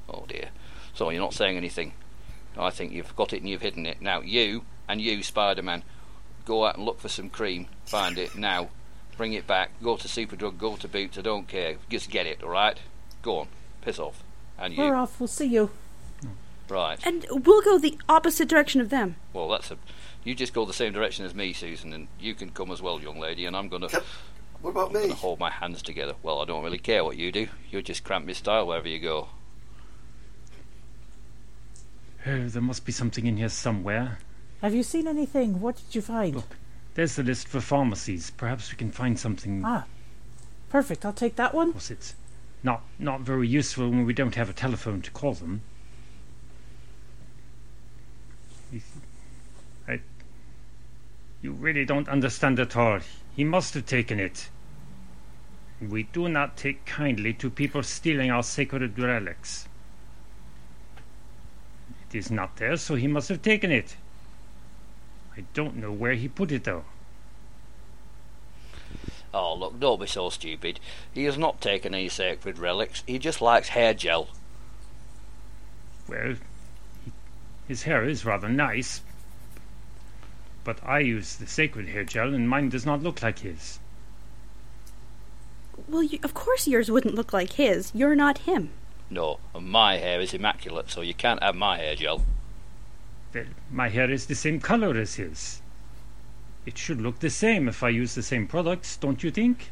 Oh, 0.08 0.24
dear. 0.26 0.48
So 0.92 1.08
you're 1.10 1.22
not 1.22 1.34
saying 1.34 1.56
anything. 1.56 1.92
I 2.58 2.70
think 2.70 2.92
you've 2.92 3.14
got 3.14 3.32
it 3.32 3.38
and 3.38 3.48
you've 3.48 3.62
hidden 3.62 3.86
it. 3.86 4.02
Now, 4.02 4.22
you 4.22 4.64
and 4.88 5.00
you, 5.00 5.22
Spider 5.22 5.62
Man, 5.62 5.84
go 6.44 6.66
out 6.66 6.76
and 6.76 6.84
look 6.84 6.98
for 6.98 7.08
some 7.08 7.30
cream. 7.30 7.68
Find 7.86 8.18
it 8.18 8.34
now. 8.34 8.70
Bring 9.16 9.32
it 9.34 9.46
back. 9.46 9.70
Go 9.82 9.96
to 9.96 10.08
Superdrug, 10.08 10.58
go 10.58 10.76
to 10.76 10.88
Boots. 10.88 11.18
I 11.18 11.20
don't 11.22 11.46
care. 11.46 11.76
Just 11.88 12.10
get 12.10 12.26
it, 12.26 12.42
alright? 12.42 12.78
Go 13.22 13.38
on. 13.40 13.48
Piss 13.82 13.98
off. 13.98 14.22
And 14.58 14.74
you. 14.74 14.82
We're 14.82 14.94
off. 14.94 15.18
We'll 15.20 15.26
see 15.26 15.46
you. 15.46 15.70
Right. 16.68 16.98
And 17.04 17.26
we'll 17.30 17.62
go 17.62 17.78
the 17.78 17.98
opposite 18.08 18.48
direction 18.48 18.80
of 18.80 18.90
them. 18.90 19.16
Well, 19.32 19.48
that's 19.48 19.70
a. 19.70 19.76
You 20.22 20.34
just 20.34 20.52
go 20.54 20.64
the 20.64 20.72
same 20.72 20.92
direction 20.92 21.24
as 21.24 21.34
me, 21.34 21.52
Susan, 21.52 21.92
and 21.92 22.06
you 22.20 22.34
can 22.34 22.50
come 22.50 22.70
as 22.70 22.80
well, 22.80 23.00
young 23.00 23.18
lady. 23.18 23.44
And 23.46 23.56
I'm 23.56 23.68
gonna. 23.68 23.88
Can- 23.88 24.02
What 24.60 24.70
about 24.70 24.88
I'm 24.88 24.94
me? 24.94 25.00
gonna 25.08 25.14
hold 25.14 25.38
my 25.40 25.50
hands 25.50 25.82
together. 25.82 26.14
Well, 26.22 26.40
I 26.40 26.44
don't 26.44 26.62
really 26.62 26.78
care 26.78 27.02
what 27.02 27.16
you 27.16 27.32
do. 27.32 27.48
You 27.70 27.82
just 27.82 28.04
cramp 28.04 28.26
my 28.26 28.34
style 28.34 28.66
wherever 28.68 28.86
you 28.86 29.00
go. 29.00 29.28
Oh, 32.26 32.46
there 32.48 32.62
must 32.62 32.84
be 32.84 32.92
something 32.92 33.26
in 33.26 33.38
here 33.38 33.48
somewhere. 33.48 34.18
Have 34.62 34.74
you 34.74 34.82
seen 34.82 35.08
anything? 35.08 35.60
What 35.60 35.76
did 35.76 35.94
you 35.94 36.02
find? 36.02 36.36
Look. 36.36 36.56
There's 37.00 37.16
the 37.16 37.22
list 37.22 37.48
for 37.48 37.62
pharmacies. 37.62 38.28
Perhaps 38.28 38.70
we 38.70 38.76
can 38.76 38.92
find 38.92 39.18
something. 39.18 39.62
Ah, 39.64 39.86
perfect. 40.68 41.02
I'll 41.02 41.14
take 41.14 41.36
that 41.36 41.54
one. 41.54 41.68
Of 41.68 41.72
course, 41.76 41.90
it's 41.90 42.14
not 42.62 42.82
not 42.98 43.22
very 43.22 43.48
useful 43.48 43.88
when 43.88 44.04
we 44.04 44.12
don't 44.12 44.34
have 44.34 44.50
a 44.50 44.52
telephone 44.52 45.00
to 45.00 45.10
call 45.10 45.32
them. 45.32 45.62
You- 48.70 48.82
I, 49.88 50.00
you 51.40 51.52
really 51.52 51.86
don't 51.86 52.06
understand 52.06 52.60
at 52.60 52.76
all. 52.76 53.00
He 53.34 53.44
must 53.44 53.72
have 53.72 53.86
taken 53.86 54.20
it. 54.20 54.50
We 55.80 56.02
do 56.02 56.28
not 56.28 56.58
take 56.58 56.84
kindly 56.84 57.32
to 57.32 57.48
people 57.48 57.82
stealing 57.82 58.30
our 58.30 58.42
sacred 58.42 58.98
relics. 58.98 59.66
It 62.10 62.14
is 62.18 62.30
not 62.30 62.56
there, 62.58 62.76
so 62.76 62.94
he 62.94 63.06
must 63.06 63.30
have 63.30 63.40
taken 63.40 63.70
it. 63.70 63.96
I 65.36 65.44
don't 65.54 65.76
know 65.76 65.92
where 65.92 66.14
he 66.14 66.28
put 66.28 66.52
it, 66.52 66.64
though. 66.64 66.84
Oh, 69.32 69.54
look, 69.54 69.78
don't 69.78 70.00
be 70.00 70.06
so 70.06 70.28
stupid. 70.30 70.80
He 71.12 71.24
has 71.24 71.38
not 71.38 71.60
taken 71.60 71.94
any 71.94 72.08
sacred 72.08 72.58
relics. 72.58 73.04
He 73.06 73.18
just 73.18 73.40
likes 73.40 73.68
hair 73.68 73.94
gel. 73.94 74.28
Well, 76.08 76.34
he, 77.04 77.12
his 77.68 77.84
hair 77.84 78.04
is 78.04 78.24
rather 78.24 78.48
nice, 78.48 79.02
but 80.64 80.78
I 80.84 80.98
use 81.00 81.36
the 81.36 81.46
sacred 81.46 81.88
hair 81.88 82.02
gel, 82.02 82.34
and 82.34 82.48
mine 82.48 82.70
does 82.70 82.84
not 82.84 83.02
look 83.02 83.22
like 83.22 83.40
his. 83.40 83.78
Well, 85.88 86.02
you, 86.02 86.18
of 86.24 86.34
course 86.34 86.66
yours 86.66 86.90
wouldn't 86.90 87.14
look 87.14 87.32
like 87.32 87.52
his. 87.52 87.92
You're 87.94 88.16
not 88.16 88.38
him. 88.38 88.70
No, 89.08 89.38
and 89.54 89.68
my 89.68 89.98
hair 89.98 90.20
is 90.20 90.34
immaculate, 90.34 90.90
so 90.90 91.00
you 91.00 91.14
can't 91.14 91.42
have 91.42 91.54
my 91.54 91.78
hair 91.78 91.94
gel. 91.94 92.24
Well, 93.34 93.44
my 93.70 93.88
hair 93.88 94.10
is 94.10 94.26
the 94.26 94.34
same 94.34 94.60
color 94.60 94.96
as 94.96 95.14
his. 95.14 95.62
It 96.66 96.76
should 96.76 97.00
look 97.00 97.20
the 97.20 97.30
same 97.30 97.68
if 97.68 97.82
I 97.82 97.88
use 97.88 98.14
the 98.14 98.22
same 98.22 98.46
products, 98.46 98.96
don't 98.96 99.22
you 99.22 99.30
think? 99.30 99.70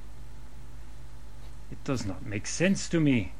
It 1.71 1.83
does 1.85 2.07
not 2.07 2.25
make 2.25 2.47
sense 2.47 2.89
to 2.89 3.01
me. 3.01 3.33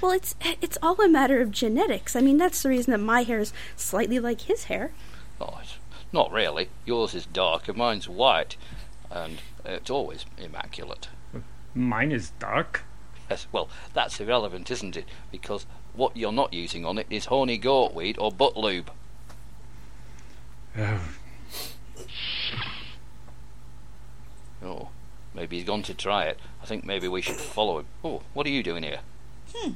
Well, 0.00 0.12
it's 0.12 0.34
it's 0.60 0.78
all 0.82 1.00
a 1.00 1.08
matter 1.08 1.40
of 1.40 1.52
genetics. 1.52 2.16
I 2.16 2.20
mean, 2.20 2.36
that's 2.36 2.62
the 2.62 2.68
reason 2.68 2.90
that 2.90 2.98
my 2.98 3.22
hair 3.22 3.38
is 3.38 3.52
slightly 3.76 4.18
like 4.18 4.42
his 4.42 4.64
hair. 4.64 4.90
Oh, 5.40 5.58
it's 5.62 5.78
not 6.12 6.32
really. 6.32 6.68
Yours 6.84 7.14
is 7.14 7.24
dark 7.24 7.68
and 7.68 7.78
mine's 7.78 8.08
white, 8.08 8.56
and 9.10 9.38
it's 9.64 9.90
always 9.90 10.26
immaculate. 10.36 11.08
Mine 11.74 12.10
is 12.10 12.32
dark. 12.38 12.82
Yes, 13.30 13.46
well, 13.52 13.68
that's 13.94 14.20
irrelevant, 14.20 14.70
isn't 14.70 14.96
it? 14.96 15.06
Because 15.30 15.66
what 15.94 16.16
you're 16.16 16.32
not 16.32 16.52
using 16.52 16.84
on 16.84 16.98
it 16.98 17.06
is 17.10 17.26
horny 17.26 17.58
goatweed 17.58 18.16
or 18.18 18.32
butt 18.32 18.56
lube. 18.56 18.90
Oh, 20.78 21.00
Oh, 24.64 24.88
maybe 25.34 25.56
he's 25.56 25.66
gone 25.66 25.82
to 25.82 25.94
try 25.94 26.24
it. 26.24 26.38
I 26.62 26.66
think 26.66 26.84
maybe 26.84 27.08
we 27.08 27.20
should 27.20 27.36
follow 27.36 27.80
him. 27.80 27.86
Oh, 28.04 28.22
what 28.32 28.46
are 28.46 28.50
you 28.50 28.62
doing 28.62 28.84
here? 28.84 29.00
Hmm. 29.54 29.72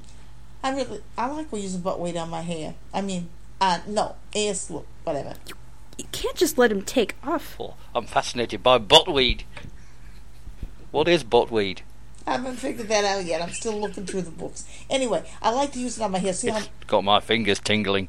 I 0.63 0.71
really, 0.71 1.01
I 1.19 1.27
like 1.27 1.49
using 1.53 1.81
butt 1.81 2.01
weight 2.01 2.17
on 2.17 2.31
my 2.31 2.43
hair. 2.43 2.75
I 2.95 3.03
mean, 3.03 3.29
uh, 3.61 3.81
no, 3.87 4.17
ass 4.35 4.71
look, 4.71 4.87
whatever. 5.05 5.35
You 5.99 6.05
can't 6.13 6.37
just 6.37 6.59
let 6.59 6.71
him 6.71 6.83
take 6.83 7.17
off. 7.25 7.57
Oh, 7.59 7.75
I'm 7.95 8.07
fascinated 8.07 8.63
by 8.63 8.79
butt 8.79 9.07
buttweed. 9.07 9.45
What 10.91 11.09
is 11.09 11.25
butt 11.25 11.49
buttweed? 11.49 11.83
I 12.27 12.33
haven't 12.37 12.57
figured 12.57 12.89
that 12.89 13.05
out 13.05 13.25
yet. 13.25 13.41
I'm 13.43 13.51
still 13.53 13.81
looking 13.81 14.05
through 14.07 14.23
the 14.23 14.31
books. 14.31 14.65
Anyway, 14.91 15.23
I 15.41 15.51
like 15.51 15.73
to 15.73 15.79
use 15.81 15.99
it 15.99 16.03
on 16.03 16.11
my 16.13 16.19
hair. 16.19 16.33
See 16.33 16.49
how 16.51 16.59
It's 16.59 16.69
got 16.87 17.05
my 17.05 17.21
fingers 17.21 17.59
tingling. 17.61 18.09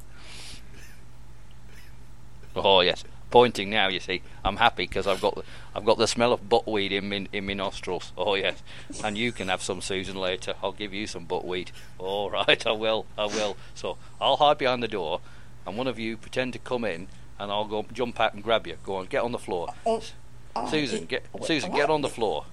Oh 2.56 2.82
yes, 2.82 3.04
pointing 3.30 3.70
now. 3.70 3.88
You 3.88 4.00
see, 4.00 4.22
I'm 4.44 4.58
happy 4.58 4.84
because 4.84 5.06
I've 5.06 5.22
got 5.22 5.36
the, 5.36 5.44
I've 5.76 5.86
got 5.86 5.98
the 6.00 6.08
smell 6.08 6.34
of 6.34 6.50
buttweed 6.50 6.92
in 6.92 7.08
me 7.10 7.28
in 7.32 7.46
my 7.46 7.54
nostrils. 7.54 8.12
Oh 8.18 8.34
yes, 8.36 8.64
and 9.04 9.18
you 9.18 9.32
can 9.32 9.48
have 9.50 9.62
some, 9.62 9.82
Susan, 9.82 10.16
later. 10.16 10.56
I'll 10.64 10.72
give 10.72 10.94
you 10.94 11.06
some 11.06 11.26
buttweed. 11.28 11.72
All 12.00 12.30
right, 12.32 12.66
I 12.66 12.72
will, 12.72 13.06
I 13.18 13.26
will. 13.26 13.58
So 13.76 13.98
I'll 14.20 14.38
hide 14.38 14.58
behind 14.58 14.82
the 14.82 14.88
door, 14.88 15.22
and 15.68 15.78
one 15.78 15.88
of 15.88 16.00
you 16.00 16.18
pretend 16.18 16.54
to 16.54 16.60
come 16.60 16.84
in, 16.84 17.08
and 17.40 17.52
I'll 17.52 17.66
go 17.66 17.86
jump 17.94 18.20
out 18.20 18.34
and 18.34 18.44
grab 18.44 18.66
you. 18.66 18.78
Go 18.84 18.96
on, 18.96 19.06
get 19.06 19.22
on 19.24 19.32
the 19.32 19.40
floor. 19.40 19.70
Oh, 19.86 20.02
Oh, 20.56 20.68
Susan, 20.72 21.06
get 21.06 21.24
Susan, 21.44 21.70
what? 21.72 21.78
get 21.78 21.90
on 21.92 22.02
the 22.02 22.10
floor. 22.10 22.46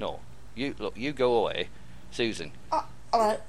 No, 0.00 0.20
you 0.58 0.74
look. 0.78 0.96
You 0.96 1.12
go 1.12 1.34
away, 1.36 1.68
Susan. 2.10 2.52
Uh, 2.72 2.82
all 3.12 3.20
right. 3.20 3.40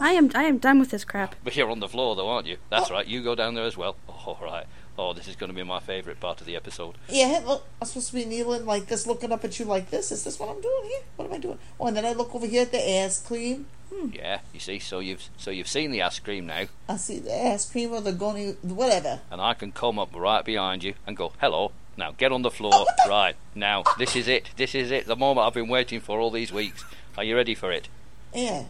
I 0.00 0.12
am 0.12 0.30
I 0.34 0.44
am 0.44 0.58
done 0.58 0.78
with 0.78 0.90
this 0.90 1.04
crap. 1.04 1.34
But 1.42 1.56
you're 1.56 1.70
on 1.70 1.80
the 1.80 1.88
floor, 1.88 2.14
though, 2.16 2.28
aren't 2.28 2.46
you? 2.46 2.56
That's 2.70 2.90
right. 2.90 3.06
You 3.06 3.22
go 3.22 3.34
down 3.34 3.54
there 3.54 3.64
as 3.64 3.76
well. 3.76 3.96
Oh, 4.08 4.12
all 4.26 4.38
right. 4.42 4.66
Oh, 4.96 5.12
this 5.12 5.28
is 5.28 5.36
going 5.36 5.50
to 5.50 5.54
be 5.54 5.62
my 5.62 5.78
favourite 5.80 6.18
part 6.18 6.40
of 6.40 6.46
the 6.46 6.56
episode. 6.56 6.96
Yeah, 7.08 7.40
look, 7.46 7.64
I'm 7.80 7.86
supposed 7.86 8.08
to 8.08 8.14
be 8.14 8.24
kneeling 8.24 8.66
like 8.66 8.86
this, 8.86 9.06
looking 9.06 9.30
up 9.30 9.44
at 9.44 9.56
you 9.58 9.64
like 9.64 9.90
this. 9.90 10.10
Is 10.10 10.24
this 10.24 10.40
what 10.40 10.48
I'm 10.48 10.60
doing 10.60 10.84
here? 10.86 11.00
What 11.16 11.26
am 11.26 11.34
I 11.34 11.38
doing? 11.38 11.58
Oh, 11.78 11.86
and 11.86 11.96
then 11.96 12.04
I 12.04 12.12
look 12.14 12.34
over 12.34 12.46
here 12.46 12.62
at 12.62 12.72
the 12.72 12.90
ass 12.98 13.20
cream. 13.24 13.66
Yeah, 14.12 14.40
you 14.52 14.60
see. 14.60 14.78
So 14.78 14.98
you've 14.98 15.28
so 15.36 15.50
you've 15.50 15.68
seen 15.68 15.90
the 15.92 16.02
ice 16.02 16.18
cream 16.18 16.46
now, 16.46 16.64
I 16.88 16.96
see 16.96 17.20
the 17.20 17.34
ass 17.34 17.70
cream 17.70 17.92
or 17.92 18.00
the 18.00 18.12
goni, 18.12 18.52
whatever. 18.62 19.20
and 19.30 19.40
I 19.40 19.54
can 19.54 19.72
come 19.72 19.98
up 19.98 20.14
right 20.14 20.44
behind 20.44 20.84
you 20.84 20.94
and 21.06 21.16
go, 21.16 21.32
"Hello." 21.40 21.72
Now 21.98 22.12
get 22.16 22.30
on 22.32 22.40
the 22.42 22.50
floor. 22.50 22.70
Oh, 22.72 22.86
the- 23.04 23.10
Right 23.10 23.36
now, 23.54 23.82
this 23.98 24.14
is 24.16 24.28
it. 24.28 24.50
This 24.56 24.74
is 24.74 24.90
it. 24.90 25.06
The 25.06 25.16
moment 25.16 25.46
I've 25.46 25.52
been 25.54 25.68
waiting 25.68 26.00
for 26.00 26.20
all 26.20 26.30
these 26.30 26.52
weeks. 26.52 26.84
Are 27.18 27.24
you 27.24 27.34
ready 27.36 27.54
for 27.56 27.72
it? 27.72 27.88
Yeah. 28.32 28.64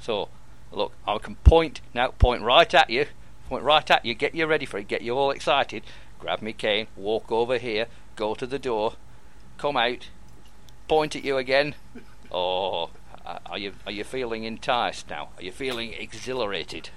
So, 0.00 0.28
look, 0.70 0.92
I 1.06 1.18
can 1.18 1.34
point 1.36 1.80
now, 1.92 2.08
point 2.12 2.42
right 2.42 2.72
at 2.72 2.88
you, 2.88 3.06
point 3.48 3.64
right 3.64 3.90
at 3.90 4.04
you, 4.04 4.14
get 4.14 4.34
you 4.34 4.46
ready 4.46 4.64
for 4.64 4.78
it, 4.78 4.86
get 4.86 5.02
you 5.02 5.14
all 5.18 5.32
excited. 5.32 5.82
Grab 6.20 6.40
me 6.40 6.52
cane, 6.52 6.86
walk 6.96 7.32
over 7.32 7.58
here, 7.58 7.86
go 8.14 8.34
to 8.36 8.46
the 8.46 8.58
door, 8.58 8.94
come 9.56 9.76
out, 9.76 10.08
point 10.86 11.16
at 11.16 11.24
you 11.24 11.36
again. 11.36 11.74
Oh, 12.30 12.90
are 13.46 13.58
you 13.58 13.72
are 13.86 13.92
you 13.92 14.04
feeling 14.04 14.44
enticed 14.44 15.10
now? 15.10 15.30
Are 15.36 15.42
you 15.42 15.50
feeling 15.52 15.94
exhilarated? 15.94 16.90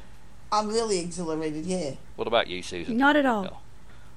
I'm 0.51 0.67
really 0.67 0.99
exhilarated, 0.99 1.65
yeah. 1.65 1.91
What 2.17 2.27
about 2.27 2.47
you, 2.47 2.61
Susan? 2.61 2.97
Not 2.97 3.15
at 3.15 3.25
all. 3.25 3.43
No. 3.43 3.57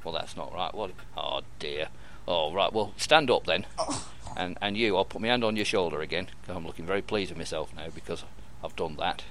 Well, 0.05 0.15
that's 0.15 0.37
not 0.37 0.53
right. 0.55 0.75
What? 0.75 0.91
Oh 1.17 1.41
dear. 1.59 1.89
Oh 2.29 2.53
right. 2.53 2.73
Well, 2.73 2.93
stand 2.97 3.31
up 3.31 3.47
then. 3.47 3.67
And 4.37 4.59
and 4.61 4.77
you, 4.77 4.97
I'll 4.97 5.05
put 5.05 5.21
my 5.23 5.29
hand 5.29 5.45
on 5.45 5.57
your 5.57 5.65
shoulder 5.65 6.01
again. 6.01 6.27
'cause 6.47 6.57
I'm 6.57 6.67
looking 6.67 6.87
very 6.87 7.03
pleased 7.03 7.31
with 7.31 7.39
myself 7.39 7.73
now 7.75 7.89
because 7.95 8.25
I've 8.63 8.77
done 8.77 8.97
that. 8.97 9.23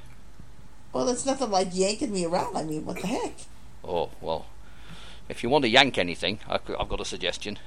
Well, 0.92 1.10
it's 1.10 1.26
nothing 1.26 1.50
like 1.52 1.70
yanking 1.72 2.12
me 2.14 2.26
around. 2.26 2.56
I 2.56 2.64
mean, 2.64 2.86
what 2.86 3.02
the 3.02 3.08
heck? 3.08 3.34
Oh, 3.84 4.12
well, 4.22 4.46
if 5.28 5.44
you 5.44 5.50
want 5.50 5.64
to 5.64 5.70
yank 5.70 5.98
anything, 5.98 6.40
I've 6.48 6.62
I've 6.80 6.90
got 6.90 7.02
a 7.02 7.06
suggestion. 7.06 7.60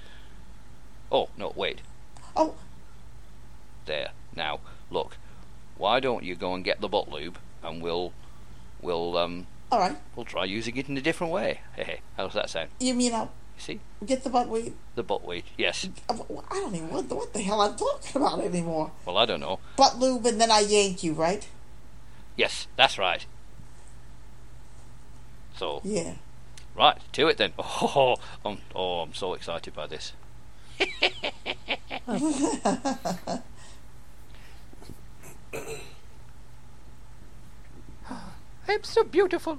Oh, 1.13 1.29
no, 1.37 1.53
wait. 1.57 1.81
Oh, 2.35 2.55
There. 3.87 4.11
Now, 4.35 4.61
look. 4.91 5.17
Why 5.79 6.01
don't 6.01 6.25
you 6.25 6.35
go 6.35 6.55
and 6.55 6.65
get 6.65 6.81
the 6.81 6.89
butt 6.89 7.11
lube 7.11 7.39
and 7.63 7.83
we'll 7.83 8.13
we'll 8.81 9.17
um 9.19 9.47
all 9.73 9.81
right. 9.81 9.97
we'll 10.15 10.25
try 10.25 10.45
using 10.45 10.77
it 10.77 10.89
in 10.89 10.97
a 10.97 11.01
different 11.03 11.33
way. 11.33 11.61
Hey, 11.77 12.01
how's 12.17 12.35
that 12.35 12.51
sound? 12.51 12.71
You 12.81 12.95
mean 12.95 13.13
I'll 13.15 13.31
You 13.57 13.63
see? 13.63 13.81
get 14.05 14.23
the 14.25 14.31
butt 14.31 14.49
weight? 14.49 14.75
The 14.95 15.03
butt 15.03 15.27
weed. 15.27 15.45
Yes. 15.57 15.89
Uh, 16.09 16.15
I 16.51 16.55
don't 16.55 16.75
even 16.75 16.91
what 16.91 17.09
the, 17.09 17.15
what 17.17 17.33
the 17.33 17.41
hell 17.43 17.61
I'm 17.61 17.77
talking 17.77 18.21
about 18.23 18.41
anymore. 18.41 18.93
Well, 19.05 19.19
I 19.19 19.27
don't 19.27 19.41
know. 19.41 19.59
Butt 19.77 19.99
lube, 19.99 20.27
and 20.27 20.41
then 20.41 20.51
I 20.51 20.61
yank 20.61 21.03
you, 21.03 21.13
right? 21.15 21.47
Yes, 22.37 22.67
that's 22.77 22.99
right. 22.99 23.27
So, 25.57 25.81
Yeah. 25.85 26.15
right, 26.77 26.99
to 27.13 27.29
it 27.29 27.39
then. 27.39 27.53
Oh, 27.59 28.17
I'm, 28.45 28.59
oh, 28.75 29.01
I'm 29.01 29.15
so 29.15 29.35
excited 29.35 29.75
by 29.75 29.87
this. 29.87 30.13
I'm 38.69 38.83
so 38.83 39.05
beautiful. 39.05 39.59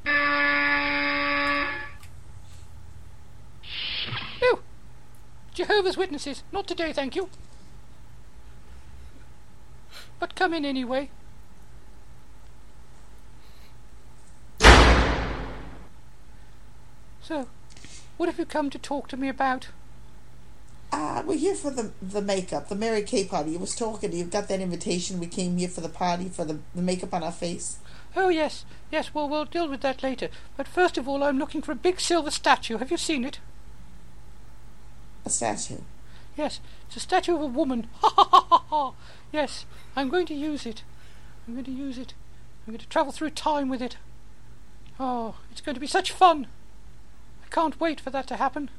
No, 4.41 4.59
Jehovah's 5.53 5.97
Witnesses, 5.97 6.43
not 6.51 6.67
today, 6.67 6.91
thank 6.93 7.15
you. 7.15 7.29
But 10.19 10.35
come 10.35 10.53
in 10.53 10.65
anyway. 10.65 11.09
So, 17.21 17.47
what 18.17 18.27
have 18.27 18.39
you 18.39 18.45
come 18.45 18.69
to 18.69 18.79
talk 18.79 19.07
to 19.09 19.17
me 19.17 19.29
about? 19.29 19.67
Uh, 20.97 21.21
we're 21.27 21.37
here 21.37 21.53
for 21.53 21.69
the 21.69 21.91
the 22.01 22.23
makeup, 22.23 22.69
the 22.69 22.75
Mary 22.75 23.03
Kay 23.03 23.23
party. 23.23 23.51
You 23.51 23.59
was 23.59 23.75
talking. 23.75 24.11
you've 24.13 24.31
got 24.31 24.47
that 24.47 24.61
invitation. 24.61 25.19
We 25.19 25.27
came 25.27 25.55
here 25.57 25.69
for 25.69 25.81
the 25.81 25.89
party 25.89 26.27
for 26.27 26.43
the, 26.43 26.57
the 26.73 26.81
makeup 26.81 27.13
on 27.13 27.21
our 27.21 27.31
face. 27.31 27.77
Oh, 28.15 28.29
yes, 28.29 28.65
yes, 28.91 29.13
well, 29.13 29.29
we'll 29.29 29.45
deal 29.45 29.69
with 29.69 29.81
that 29.81 30.01
later. 30.01 30.29
But 30.55 30.67
first 30.67 30.97
of 30.97 31.07
all, 31.07 31.23
I'm 31.23 31.37
looking 31.37 31.61
for 31.61 31.71
a 31.71 31.75
big 31.75 31.99
silver 31.99 32.31
statue. 32.31 32.79
Have 32.79 32.89
you 32.89 32.97
seen 32.97 33.23
it? 33.23 33.39
A 35.23 35.29
statue. 35.29 35.81
Yes, 36.35 36.61
it's 36.87 36.97
a 36.97 36.99
statue 36.99 37.35
of 37.35 37.41
a 37.41 37.45
woman. 37.45 37.85
Ha 38.01 38.09
ha 38.09 38.23
ha 38.23 38.41
ha 38.49 38.63
ha! 38.67 38.93
Yes, 39.31 39.67
I'm 39.95 40.09
going 40.09 40.25
to 40.25 40.33
use 40.33 40.65
it. 40.65 40.81
I'm 41.47 41.53
going 41.53 41.65
to 41.65 41.71
use 41.71 41.99
it. 41.99 42.15
I'm 42.65 42.73
going 42.73 42.79
to 42.79 42.89
travel 42.89 43.11
through 43.11 43.29
time 43.31 43.69
with 43.69 43.83
it. 43.83 43.97
Oh, 44.99 45.35
it's 45.51 45.61
going 45.61 45.75
to 45.75 45.81
be 45.81 45.85
such 45.85 46.11
fun. 46.11 46.47
I 47.45 47.49
can't 47.49 47.79
wait 47.79 48.01
for 48.01 48.09
that 48.09 48.25
to 48.29 48.37
happen. 48.37 48.71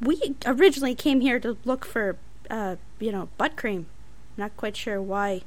We 0.00 0.34
originally 0.46 0.94
came 0.94 1.20
here 1.20 1.38
to 1.40 1.56
look 1.64 1.84
for, 1.84 2.16
uh, 2.50 2.76
you 2.98 3.12
know, 3.12 3.28
butt 3.36 3.56
cream. 3.56 3.86
Not 4.36 4.56
quite 4.56 4.76
sure 4.76 5.00
why 5.02 5.42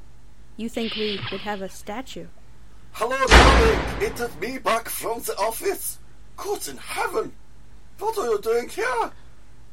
you 0.56 0.68
think 0.68 0.94
we 0.94 1.20
would 1.32 1.40
have 1.40 1.60
a 1.62 1.68
statue. 1.68 2.26
Hello, 2.92 3.16
darling. 3.26 4.02
It 4.02 4.20
is 4.20 4.36
me 4.40 4.58
back 4.58 4.88
from 4.88 5.20
the 5.22 5.36
office. 5.36 5.98
Good 6.36 6.68
in 6.68 6.76
heaven. 6.76 7.32
What 7.98 8.16
are 8.18 8.26
you 8.26 8.40
doing 8.40 8.68
here? 8.68 9.10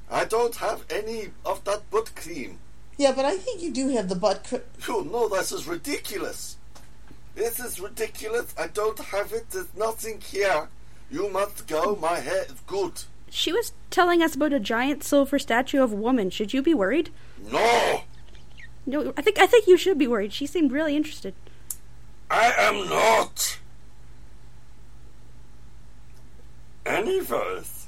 I 0.09 0.25
don't 0.25 0.55
have 0.55 0.83
any 0.89 1.29
of 1.45 1.63
that 1.65 1.89
butt 1.91 2.15
cream. 2.15 2.57
Yeah, 2.97 3.11
but 3.13 3.25
I 3.25 3.37
think 3.37 3.61
you 3.61 3.71
do 3.71 3.89
have 3.89 4.09
the 4.09 4.15
butt. 4.15 4.43
Cr- 4.43 4.89
You 4.91 5.03
know 5.05 5.29
this 5.29 5.51
is 5.51 5.67
ridiculous. 5.67 6.57
This 7.35 7.59
is 7.59 7.79
ridiculous. 7.79 8.53
I 8.57 8.67
don't 8.67 8.99
have 8.99 9.31
it. 9.31 9.49
There's 9.51 9.73
nothing 9.77 10.19
here. 10.21 10.67
You 11.09 11.29
must 11.29 11.67
go. 11.67 11.95
My 11.95 12.19
hair 12.19 12.43
is 12.45 12.59
good. 12.67 13.03
She 13.33 13.53
was 13.53 13.71
telling 13.89 14.21
us 14.21 14.35
about 14.35 14.51
a 14.51 14.59
giant 14.59 15.03
silver 15.05 15.39
statue 15.39 15.81
of 15.81 15.93
a 15.93 15.95
woman. 15.95 16.29
Should 16.29 16.53
you 16.53 16.61
be 16.61 16.73
worried? 16.73 17.09
No, 17.49 18.03
No, 18.85 19.13
I 19.17 19.21
think 19.21 19.39
I 19.39 19.47
think 19.47 19.67
you 19.67 19.77
should 19.77 19.97
be 19.97 20.05
worried. 20.05 20.33
She 20.33 20.45
seemed 20.45 20.71
really 20.71 20.97
interested. 20.97 21.33
I 22.29 22.51
am 22.57 22.89
not. 22.89 23.57
Anyways, 26.85 27.87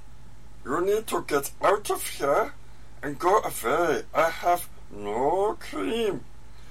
you 0.66 0.82
need 0.86 1.08
to 1.08 1.26
get 1.28 1.52
out 1.62 1.92
of 1.92 2.08
here 2.08 2.54
and 3.02 3.20
go 3.20 3.40
away. 3.40 4.04
I 4.14 4.30
have 4.30 4.70
no 4.92 5.58
cream. 5.60 6.24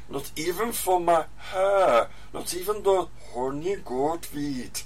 Not 0.09 0.31
even 0.37 0.73
for 0.73 0.99
my 0.99 1.27
hair. 1.37 2.09
Not 2.33 2.55
even 2.55 2.83
the 2.83 3.09
honey 3.35 3.77
goat 3.85 4.29
weed. 4.35 4.81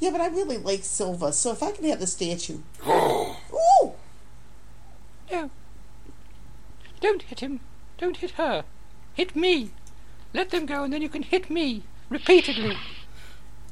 Yeah, 0.00 0.10
but 0.10 0.20
I 0.20 0.28
really 0.28 0.56
like 0.56 0.82
Silva, 0.82 1.32
So 1.32 1.52
if 1.52 1.62
I 1.62 1.72
can 1.72 1.84
have 1.84 2.00
the 2.00 2.06
statue. 2.06 2.58
Oh, 2.84 3.38
Ooh! 3.84 3.92
No. 5.30 5.50
Don't 7.00 7.22
hit 7.22 7.40
him. 7.40 7.60
Don't 7.98 8.16
hit 8.16 8.32
her. 8.32 8.64
Hit 9.14 9.36
me. 9.36 9.70
Let 10.32 10.50
them 10.50 10.66
go 10.66 10.84
and 10.84 10.92
then 10.92 11.02
you 11.02 11.08
can 11.08 11.22
hit 11.22 11.50
me. 11.50 11.82
Repeatedly. 12.08 12.76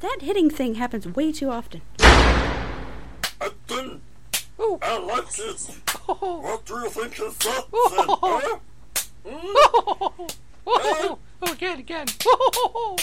That 0.00 0.18
hitting 0.20 0.50
thing 0.50 0.76
happens 0.76 1.06
way 1.06 1.32
too 1.32 1.50
often. 1.50 1.80
I 1.98 3.50
didn't. 3.66 4.02
Oh, 4.58 4.78
I 4.82 4.98
like 4.98 5.38
it. 5.38 5.70
oh, 6.08 6.40
What 6.42 6.66
do 6.66 6.74
you 6.74 6.90
think 6.90 7.20
is 7.20 7.36
that 7.38 7.66
oh. 7.72 8.60
then, 9.24 9.32
huh? 9.34 9.38
oh, 10.26 10.26
oh, 10.66 11.18
oh, 11.42 11.52
again, 11.52 11.78
again. 11.78 12.06
Oh, 12.26 12.96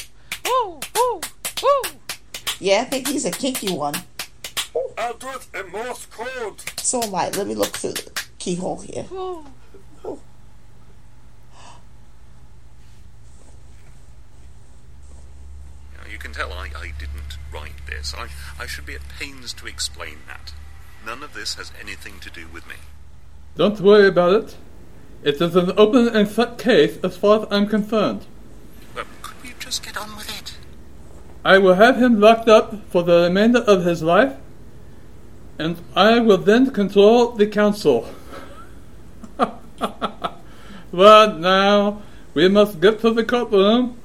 oh, 0.46 0.80
oh, 0.96 1.22
oh. 1.64 1.92
Yeah, 2.60 2.82
I 2.82 2.86
think 2.86 3.08
he's 3.08 3.26
a 3.26 3.32
kinky 3.32 3.74
one. 3.74 3.96
I'll 4.98 5.14
do 5.14 5.28
it 5.30 5.48
in 5.54 5.72
Morse 5.72 6.06
code. 6.06 6.62
So 6.80 7.02
am 7.02 7.16
I. 7.16 7.30
Let 7.30 7.48
me 7.48 7.56
look 7.56 7.76
through 7.78 7.94
the 7.94 8.24
keyhole 8.40 8.82
here. 8.82 9.06
oh. 9.12 9.46
Now, 15.98 16.10
you 16.10 16.18
can 16.18 16.32
tell 16.34 16.54
I, 16.54 16.70
I 16.76 16.92
didn't 16.98 17.38
write 17.54 17.86
this. 17.88 18.14
I, 18.18 18.28
I 18.62 18.66
should 18.68 18.86
be 18.86 18.96
at 18.96 19.08
pains 19.20 19.54
to 19.54 19.68
explain 19.68 20.20
that. 20.28 20.54
None 21.06 21.24
of 21.24 21.34
this 21.34 21.56
has 21.56 21.72
anything 21.80 22.20
to 22.22 22.30
do 22.30 22.48
with 22.48 22.68
me. 22.68 22.76
Don't 23.56 23.80
worry 23.80 24.08
about 24.08 24.34
it. 24.34 24.56
It 25.24 25.42
is 25.42 25.56
an 25.56 25.72
open 25.78 26.08
and 26.10 26.30
shut 26.30 26.58
case 26.58 26.98
as 27.04 27.18
far 27.18 27.42
as 27.42 27.48
I'm 27.52 27.68
concerned. 27.68 28.26
Well, 28.96 29.06
could 29.22 29.42
we 29.44 29.54
just 29.60 29.84
get 29.84 29.98
on 29.98 30.16
with 30.16 30.30
it? 30.30 30.35
I 31.46 31.60
will 31.60 31.76
have 31.76 31.98
him 31.98 32.20
locked 32.20 32.50
up 32.50 32.74
for 32.90 33.04
the 33.04 33.22
remainder 33.22 33.60
of 33.60 33.86
his 33.86 34.02
life, 34.02 34.34
and 35.60 35.78
I 35.96 36.18
will 36.20 36.40
then 36.40 36.72
control 36.72 37.34
the 37.34 37.46
council. 37.46 38.10
but 40.92 41.38
now 41.38 42.02
we 42.34 42.48
must 42.48 42.82
get 42.82 43.00
to 43.02 43.12
the 43.12 43.24
courtroom 43.24 43.96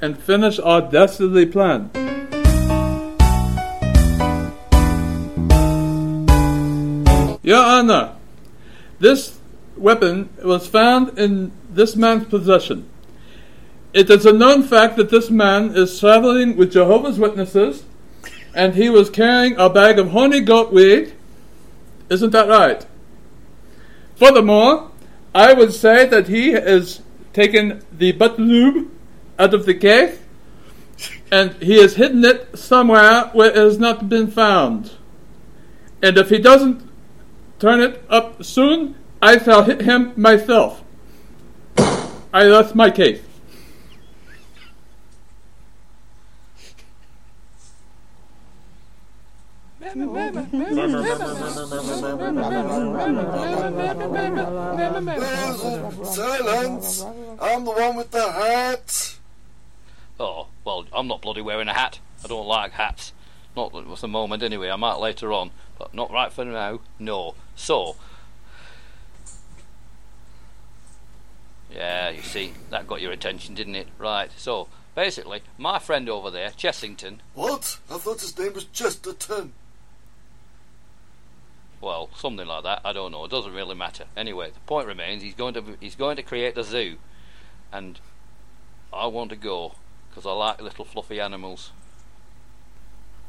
and 0.00 0.16
finish 0.16 0.60
our 0.60 0.82
dastardly 0.82 1.46
plan. 1.46 1.90
Your 7.42 7.64
Honor, 7.64 8.12
this 9.00 9.40
weapon 9.76 10.28
was 10.44 10.68
found 10.68 11.18
in 11.18 11.50
this 11.68 11.96
man's 11.96 12.28
possession. 12.28 12.88
It 13.96 14.10
is 14.10 14.26
a 14.26 14.32
known 14.32 14.62
fact 14.62 14.96
that 14.96 15.08
this 15.08 15.30
man 15.30 15.74
is 15.74 15.98
traveling 15.98 16.58
with 16.58 16.72
Jehovah's 16.72 17.18
Witnesses, 17.18 17.84
and 18.54 18.74
he 18.74 18.90
was 18.90 19.08
carrying 19.08 19.56
a 19.56 19.70
bag 19.70 19.98
of 19.98 20.10
honey 20.10 20.40
goat 20.40 20.70
weed. 20.70 21.14
Isn't 22.10 22.28
that 22.32 22.46
right? 22.46 22.84
Furthermore, 24.16 24.90
I 25.34 25.54
would 25.54 25.72
say 25.72 26.04
that 26.08 26.28
he 26.28 26.50
has 26.52 27.00
taken 27.32 27.82
the 27.90 28.12
butt 28.12 28.38
lube 28.38 28.90
out 29.38 29.54
of 29.54 29.64
the 29.64 29.72
case, 29.72 30.18
and 31.32 31.54
he 31.62 31.78
has 31.78 31.94
hidden 31.94 32.22
it 32.22 32.58
somewhere 32.58 33.30
where 33.32 33.48
it 33.48 33.56
has 33.56 33.78
not 33.78 34.10
been 34.10 34.30
found. 34.30 34.92
And 36.02 36.18
if 36.18 36.28
he 36.28 36.36
doesn't 36.36 36.86
turn 37.58 37.80
it 37.80 38.04
up 38.10 38.44
soon, 38.44 38.94
I 39.22 39.38
shall 39.38 39.62
hit 39.62 39.80
him 39.80 40.12
myself. 40.16 40.84
I 41.78 42.44
that's 42.44 42.74
my 42.74 42.90
case. 42.90 43.22
Silence! 56.04 57.04
I'm 57.40 57.64
the 57.64 57.70
one 57.70 57.96
with 57.96 58.10
the 58.10 58.30
hat! 58.32 59.16
Oh, 60.18 60.48
well, 60.64 60.86
I'm 60.92 61.06
not 61.06 61.22
bloody 61.22 61.40
wearing 61.42 61.68
a 61.68 61.74
hat. 61.74 62.00
I 62.24 62.28
don't 62.28 62.46
like 62.46 62.72
hats. 62.72 63.12
Not 63.56 63.74
at 63.74 64.00
the 64.00 64.08
moment, 64.08 64.42
anyway. 64.42 64.70
I 64.70 64.76
might 64.76 64.98
later 64.98 65.32
on, 65.32 65.50
but 65.78 65.94
not 65.94 66.10
right 66.10 66.32
for 66.32 66.44
now. 66.44 66.80
No. 66.98 67.34
So, 67.54 67.96
yeah, 71.70 72.10
you 72.10 72.22
see, 72.22 72.54
that 72.70 72.88
got 72.88 73.00
your 73.00 73.12
attention, 73.12 73.54
didn't 73.54 73.76
it? 73.76 73.88
Right. 73.98 74.30
So, 74.36 74.68
basically, 74.94 75.42
my 75.58 75.78
friend 75.78 76.08
over 76.08 76.30
there, 76.30 76.50
Chessington. 76.50 77.18
What? 77.34 77.78
I 77.90 77.98
thought 77.98 78.20
his 78.20 78.36
name 78.38 78.54
was 78.54 78.64
Chesterton. 78.64 79.52
Well, 81.80 82.08
something 82.16 82.46
like 82.46 82.64
that. 82.64 82.80
I 82.84 82.92
don't 82.92 83.12
know. 83.12 83.24
It 83.24 83.30
doesn't 83.30 83.52
really 83.52 83.74
matter. 83.74 84.04
Anyway, 84.16 84.50
the 84.50 84.60
point 84.60 84.86
remains. 84.86 85.22
He's 85.22 85.34
going 85.34 85.54
to 85.54 85.76
he's 85.80 85.94
going 85.94 86.16
to 86.16 86.22
create 86.22 86.56
a 86.56 86.64
zoo, 86.64 86.96
and 87.72 88.00
I 88.92 89.06
want 89.06 89.30
to 89.30 89.36
go 89.36 89.74
because 90.08 90.26
I 90.26 90.32
like 90.32 90.60
little 90.60 90.84
fluffy 90.84 91.20
animals. 91.20 91.72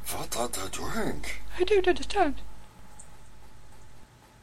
What 0.10 0.38
are 0.38 0.47
they 0.47 0.69
doing? 0.69 1.25
I 1.60 1.63
don't 1.65 1.88
understand. 1.88 2.36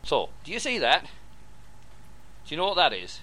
So, 0.03 0.29
do 0.45 0.53
you 0.53 0.59
see 0.59 0.79
that? 0.79 1.05
Do 2.47 2.55
you 2.55 2.59
know 2.59 2.67
what 2.67 2.77
that 2.77 2.93
is? 2.93 3.21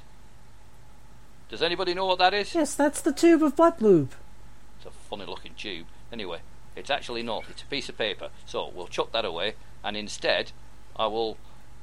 Does 1.49 1.61
anybody 1.61 1.93
know 1.93 2.07
what 2.07 2.17
that 2.17 2.33
is? 2.33 2.55
Yes, 2.55 2.73
that's 2.73 3.01
the 3.01 3.13
tube 3.13 3.43
of 3.43 3.55
butt 3.55 3.81
lube. 3.81 4.13
It's 4.77 4.87
a 4.87 4.91
funny 4.91 5.25
looking 5.25 5.53
tube. 5.55 5.85
Anyway, 6.11 6.39
it's 6.75 6.89
actually 6.89 7.21
not. 7.21 7.43
It's 7.49 7.61
a 7.61 7.65
piece 7.67 7.89
of 7.89 7.97
paper. 7.97 8.29
So 8.47 8.71
we'll 8.73 8.87
chuck 8.87 9.11
that 9.11 9.25
away, 9.25 9.53
and 9.83 9.95
instead, 9.95 10.53
I 10.95 11.07
will, 11.07 11.37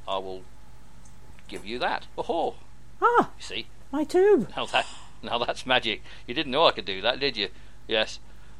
I 0.07 0.18
will 0.18 0.42
give 1.49 1.64
you 1.64 1.79
that. 1.79 2.07
Oh, 2.16 2.57
Ah, 3.01 3.31
you 3.38 3.42
see? 3.42 3.66
my 3.92 4.05
tube. 4.05 4.49
Now 4.57 4.66
that, 4.66 4.87
now 5.23 5.38
that's 5.38 5.64
magic. 5.66 6.03
You 6.27 6.35
didn't 6.35 6.53
know 6.53 6.66
I 6.66 6.73
could 6.73 6.85
do 6.85 7.01
that, 7.01 7.21
did 7.21 7.37
you? 7.37 7.49
Yes. 7.87 8.18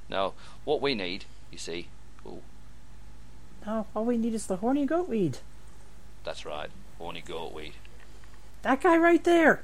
Now, 0.09 0.33
what 0.65 0.81
we 0.81 0.95
need, 0.95 1.25
you 1.51 1.59
see, 1.59 1.89
oh, 2.27 2.41
Now, 3.67 3.87
all 3.95 4.05
we 4.05 4.17
need 4.17 4.35
is 4.35 4.47
the 4.47 4.57
horny 4.57 4.87
goat 4.87 5.09
weed. 5.09 5.39
that's 6.25 6.47
right, 6.47 6.71
horny 6.99 7.21
goat 7.23 7.53
weed. 7.53 7.75
That 8.63 8.81
guy 8.81 8.97
right 8.97 9.23
there. 9.23 9.63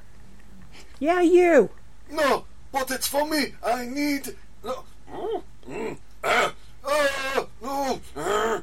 Yeah, 0.98 1.20
you. 1.22 1.70
No, 2.10 2.44
but 2.72 2.90
it's 2.90 3.06
for 3.08 3.26
me. 3.28 3.54
I 3.64 3.86
need. 3.86 4.34
No. 4.62 4.84
Mm, 5.68 5.96
ah, 6.24 6.52
ah, 6.84 7.46
no, 7.62 8.00
ah, 8.16 8.62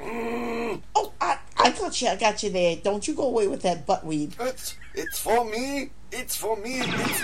mm. 0.00 0.80
Oh, 0.94 1.12
I, 1.20 1.38
I 1.66 1.70
got 1.70 2.00
you. 2.00 2.06
I 2.06 2.14
got 2.14 2.44
you 2.44 2.50
there. 2.50 2.76
Don't 2.76 3.08
you 3.08 3.14
go 3.14 3.24
away 3.24 3.48
with 3.48 3.62
that 3.62 3.86
butt 3.86 4.06
weed. 4.06 4.36
It's, 4.38 4.76
it's 4.94 5.18
for 5.18 5.44
me. 5.44 5.90
It's 6.12 6.36
for 6.36 6.56
me. 6.56 6.80
It's... 6.80 7.22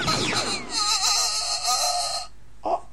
Oh. 2.65 2.85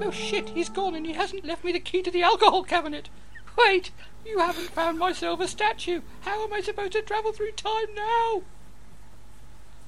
Oh 0.00 0.10
shit, 0.12 0.50
he's 0.50 0.68
gone 0.68 0.94
and 0.94 1.04
he 1.04 1.14
hasn't 1.14 1.44
left 1.44 1.64
me 1.64 1.72
the 1.72 1.80
key 1.80 2.00
to 2.02 2.12
the 2.12 2.22
alcohol 2.22 2.62
cabinet. 2.62 3.08
Wait, 3.58 3.90
you 4.24 4.38
haven't 4.38 4.70
found 4.70 4.98
my 4.98 5.12
silver 5.12 5.46
statue. 5.46 6.00
How 6.22 6.44
am 6.44 6.52
I 6.52 6.60
supposed 6.60 6.92
to 6.92 7.02
travel 7.02 7.32
through 7.32 7.52
time 7.52 7.94
now? 7.94 8.42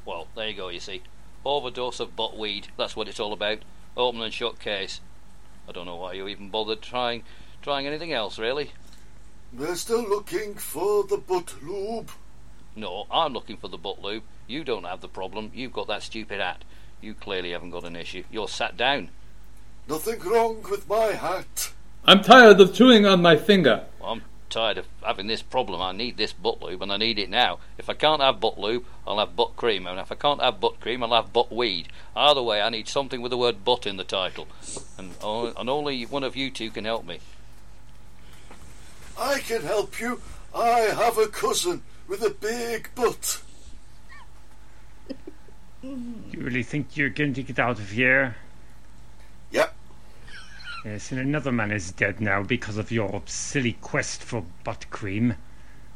Well, 0.05 0.29
there 0.35 0.49
you 0.49 0.55
go, 0.55 0.69
you 0.69 0.81
see. 0.81 1.03
Overdose 1.45 2.01
of 2.01 2.17
buttweed, 2.17 2.69
that's 2.77 2.97
what 2.97 3.09
it's 3.09 3.21
all 3.21 3.33
about. 3.33 3.59
Open 3.97 4.23
and 4.23 4.33
shut 4.33 4.59
case. 4.59 5.01
I 5.69 5.73
don't 5.73 5.87
know 5.87 5.97
why 5.97 6.15
you 6.15 6.29
even 6.29 6.51
bothered 6.51 6.83
trying 6.83 7.23
trying 7.63 7.87
anything 7.87 8.13
else, 8.13 8.39
really. 8.39 8.73
We're 9.53 9.77
still 9.77 10.07
looking 10.07 10.55
for 10.55 11.05
the 11.05 11.17
butt 11.17 11.63
lube. 11.63 12.11
No, 12.77 13.07
I'm 13.11 13.33
looking 13.33 13.57
for 13.57 13.69
the 13.69 13.79
butt 13.79 14.03
lube. 14.03 14.25
You 14.47 14.65
don't 14.65 14.85
have 14.85 15.01
the 15.01 15.09
problem. 15.09 15.51
You've 15.55 15.73
got 15.73 15.87
that 15.87 16.03
stupid 16.03 16.41
hat. 16.41 16.65
You 17.01 17.15
clearly 17.15 17.53
haven't 17.53 17.71
got 17.71 17.85
an 17.85 17.97
issue. 17.97 18.25
You're 18.31 18.49
sat 18.49 18.77
down. 18.77 19.11
Nothing 19.89 20.21
wrong 20.21 20.63
with 20.69 20.89
my 20.89 21.13
hat. 21.13 21.73
I'm 22.07 22.23
tired 22.23 22.61
of 22.61 22.75
chewing 22.75 23.07
on 23.07 23.23
my 23.23 23.37
finger. 23.37 23.85
Well, 23.99 24.13
I'm 24.13 24.23
tired 24.51 24.77
of 24.77 24.87
having 25.03 25.27
this 25.27 25.41
problem. 25.43 25.81
I 25.81 25.93
need 25.93 26.19
this 26.19 26.35
butt 26.35 26.63
lube, 26.63 26.83
and 26.83 26.93
I 26.93 26.99
need 26.99 27.19
it 27.19 27.31
now. 27.31 27.61
If 27.79 27.89
I 27.89 27.95
can't 27.95 28.21
have 28.21 28.41
butt 28.41 28.59
lube, 28.59 28.85
I'll 29.07 29.19
have 29.19 29.35
butt 29.35 29.57
cream, 29.57 29.87
and 29.87 29.99
if 29.99 30.13
I 30.13 30.15
can't 30.15 30.43
have 30.43 30.61
butt 30.61 30.81
cream, 30.81 31.03
I'll 31.03 31.15
have 31.15 31.33
butt 31.33 31.51
weed. 31.51 31.89
Either 32.15 32.43
way, 32.43 32.61
I 32.61 32.69
need 32.69 32.89
something 32.89 33.23
with 33.23 33.31
the 33.31 33.39
word 33.39 33.65
butt 33.65 33.87
in 33.87 33.97
the 33.97 34.05
title, 34.05 34.49
and, 34.99 35.15
and 35.23 35.71
only 35.71 36.05
one 36.05 36.25
of 36.25 36.37
you 36.37 36.51
two 36.51 36.71
can 36.71 36.85
help 36.85 37.07
me. 37.07 37.21
I 39.19 39.39
can 39.39 39.63
help 39.63 39.99
you. 39.99 40.21
I 40.55 40.81
have 40.81 41.17
a 41.19 41.27
cousin 41.27 41.83
with 42.07 42.23
a 42.23 42.31
big 42.31 42.91
butt. 42.95 43.41
You 45.83 46.41
really 46.41 46.63
think 46.63 46.97
you're 46.97 47.11
going 47.11 47.35
to 47.35 47.43
get 47.43 47.59
out 47.59 47.79
of 47.79 47.91
here? 47.91 48.37
Yep. 49.51 49.75
Yes, 50.85 51.11
and 51.11 51.21
another 51.21 51.51
man 51.53 51.71
is 51.71 51.93
dead 51.93 52.21
now 52.21 52.43
because 52.43 52.77
of 52.77 52.91
your 52.91 53.23
silly 53.27 53.73
quest 53.81 54.23
for 54.23 54.45
butt 54.65 54.89
cream. 54.91 55.35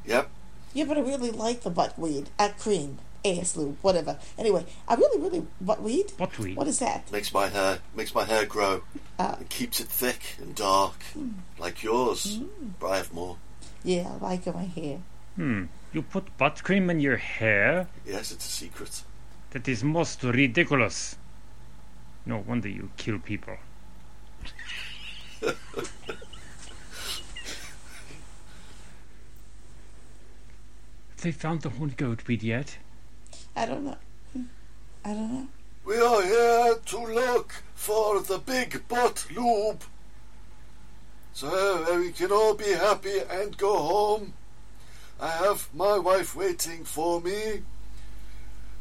Yep. 0.07 0.31
Yeah, 0.73 0.85
but 0.85 0.97
I 0.97 1.01
really 1.01 1.31
like 1.31 1.61
the 1.63 1.71
butt 1.71 1.99
weed. 1.99 2.31
Uh, 2.39 2.49
cream, 2.59 2.99
ass 3.25 3.57
lube, 3.57 3.77
whatever. 3.83 4.19
Anyway, 4.39 4.65
I 4.87 4.95
really, 4.95 5.21
really 5.21 5.47
butt 5.61 5.83
weed. 5.83 6.13
Buttweed. 6.17 6.57
What 6.57 6.69
is 6.69 6.79
that? 6.79 7.11
Makes 7.13 7.33
my 7.35 7.49
hair 7.49 7.81
makes 7.95 8.15
my 8.15 8.25
hair 8.25 8.47
grow. 8.47 8.83
Uh, 9.19 9.35
and 9.39 9.49
keeps 9.51 9.81
it 9.81 9.89
thick 9.89 10.37
and 10.41 10.55
dark, 10.55 10.95
like 11.59 11.83
yours. 11.83 12.41
But 12.81 12.87
I 12.89 12.97
have 12.99 13.13
more. 13.13 13.37
yeah, 13.85 14.09
I 14.21 14.25
like 14.25 14.47
my 14.55 14.65
hair. 14.65 15.01
Hmm. 15.37 15.65
You 15.93 16.03
put 16.03 16.37
butt 16.39 16.63
cream 16.65 16.89
in 16.91 17.01
your 17.01 17.17
hair? 17.17 17.89
Yes, 18.07 18.31
it's 18.33 18.47
a 18.47 18.51
secret. 18.51 19.03
That 19.51 19.67
is 19.69 19.83
most 19.83 20.23
ridiculous. 20.23 21.17
No 22.27 22.39
wonder 22.47 22.69
you 22.69 22.91
kill 22.97 23.19
people. 23.19 23.57
Have 25.41 25.57
they 31.23 31.33
found 31.33 31.63
the 31.63 31.71
horned 31.71 31.97
goat 31.97 32.27
weed 32.27 32.43
yet? 32.43 32.79
I 33.57 33.67
don't 33.67 33.85
know. 33.85 33.97
I 35.05 35.15
don't 35.15 35.33
know. 35.33 35.49
We 35.85 35.99
are 35.99 36.23
here 36.23 36.75
to 36.85 36.99
look 36.99 37.55
for 37.75 38.21
the 38.21 38.39
big 38.39 38.87
butt 38.89 39.27
lube. 39.35 39.83
So 41.33 41.99
we 41.99 42.13
can 42.13 42.31
all 42.31 42.55
be 42.55 42.73
happy 42.73 43.21
and 43.31 43.57
go 43.57 43.79
home. 43.79 44.35
I 45.21 45.31
have 45.31 45.69
my 45.75 45.99
wife 45.99 46.37
waiting 46.37 46.85
for 46.85 47.21
me. 47.21 47.63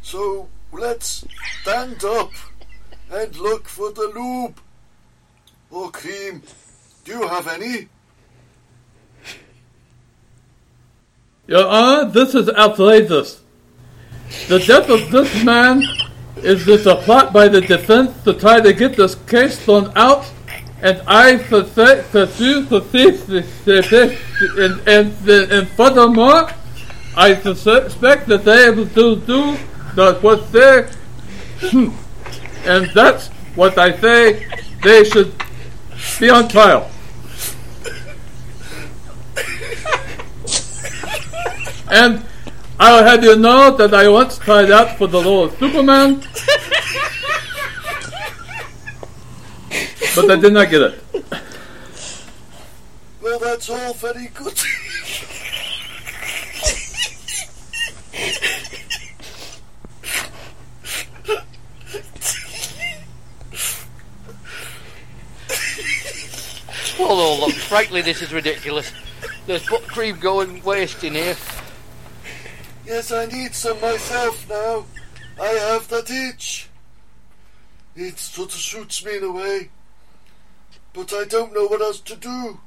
So 0.01 0.49
let's 0.71 1.25
stand 1.61 2.03
up 2.03 2.31
and 3.11 3.35
look 3.37 3.67
for 3.67 3.91
the 3.91 4.11
lube. 4.13 4.59
Or 5.69 5.91
cream. 5.91 6.41
Do 7.03 7.11
you 7.13 7.27
have 7.27 7.47
any? 7.47 7.87
Your 11.47 11.65
Honor, 11.65 12.11
this 12.11 12.35
is 12.35 12.49
outrageous. 12.49 13.41
The 14.49 14.59
death 14.59 14.89
of 14.89 15.09
this 15.11 15.43
man 15.43 15.81
is 16.37 16.65
this 16.65 16.85
a 16.85 16.95
plot 16.95 17.31
by 17.31 17.47
the 17.47 17.61
defense 17.61 18.11
to 18.23 18.33
try 18.33 18.59
to 18.59 18.73
get 18.73 18.97
this 18.97 19.15
case 19.15 19.57
thrown 19.63 19.91
out, 19.95 20.29
and 20.81 21.01
I 21.07 21.37
suspect 21.45 22.11
that 22.11 22.37
you 22.39 22.65
succeed 22.65 23.15
and, 24.57 24.87
and, 24.87 25.29
and 25.29 25.67
furthermore, 25.69 26.49
I 27.15 27.35
suspect 27.35 28.27
that 28.27 28.43
they 28.43 28.69
will 28.69 28.85
do, 28.85 29.15
do 29.15 29.57
that 29.95 30.21
what 30.21 30.51
they, 30.51 30.87
and 32.65 32.89
that's 32.93 33.29
what 33.55 33.77
I 33.77 33.97
say 33.97 34.45
they 34.83 35.03
should 35.05 35.33
be 36.19 36.29
on 36.29 36.47
trial. 36.47 36.89
And 41.89 42.25
I'll 42.79 43.03
have 43.03 43.23
you 43.23 43.35
know 43.35 43.75
that 43.77 43.93
I 43.93 44.09
once 44.09 44.37
tried 44.37 44.69
out 44.71 44.97
for 44.97 45.07
the 45.07 45.21
role 45.21 45.45
of 45.45 45.57
Superman, 45.57 46.21
but 50.15 50.29
I 50.29 50.35
did 50.35 50.53
not 50.53 50.69
get 50.69 50.81
it. 50.81 51.03
Well, 53.21 53.39
that's 53.39 53.69
all 53.69 53.93
very 53.93 54.27
good. 54.33 54.59
Oh, 66.99 67.37
look, 67.45 67.55
frankly, 67.55 68.01
this 68.01 68.21
is 68.21 68.33
ridiculous. 68.33 68.91
There's 69.45 69.67
butt 69.67 69.83
cream 69.83 70.19
going 70.19 70.63
waste 70.63 71.03
in 71.03 71.13
here. 71.13 71.37
yes, 72.85 73.11
I 73.11 73.25
need 73.27 73.53
some 73.53 73.79
myself 73.79 74.49
now. 74.49 74.85
I 75.39 75.47
have 75.47 75.87
that 75.89 76.09
itch. 76.09 76.69
It 77.95 78.17
sort 78.17 78.53
of 78.53 78.59
shoots 78.59 79.05
me 79.05 79.17
in 79.17 79.23
a 79.23 79.31
way. 79.31 79.69
But 80.93 81.13
I 81.13 81.25
don't 81.25 81.53
know 81.53 81.67
what 81.67 81.81
else 81.81 81.99
to 82.01 82.15
do. 82.15 82.59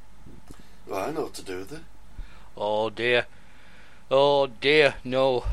Well, 0.86 1.08
I 1.08 1.10
know 1.10 1.22
what 1.22 1.34
to 1.34 1.42
do 1.42 1.58
with 1.58 1.72
it. 1.72 1.82
Oh 2.56 2.90
dear. 2.90 3.26
Oh 4.10 4.46
dear, 4.46 4.94
no. 5.04 5.44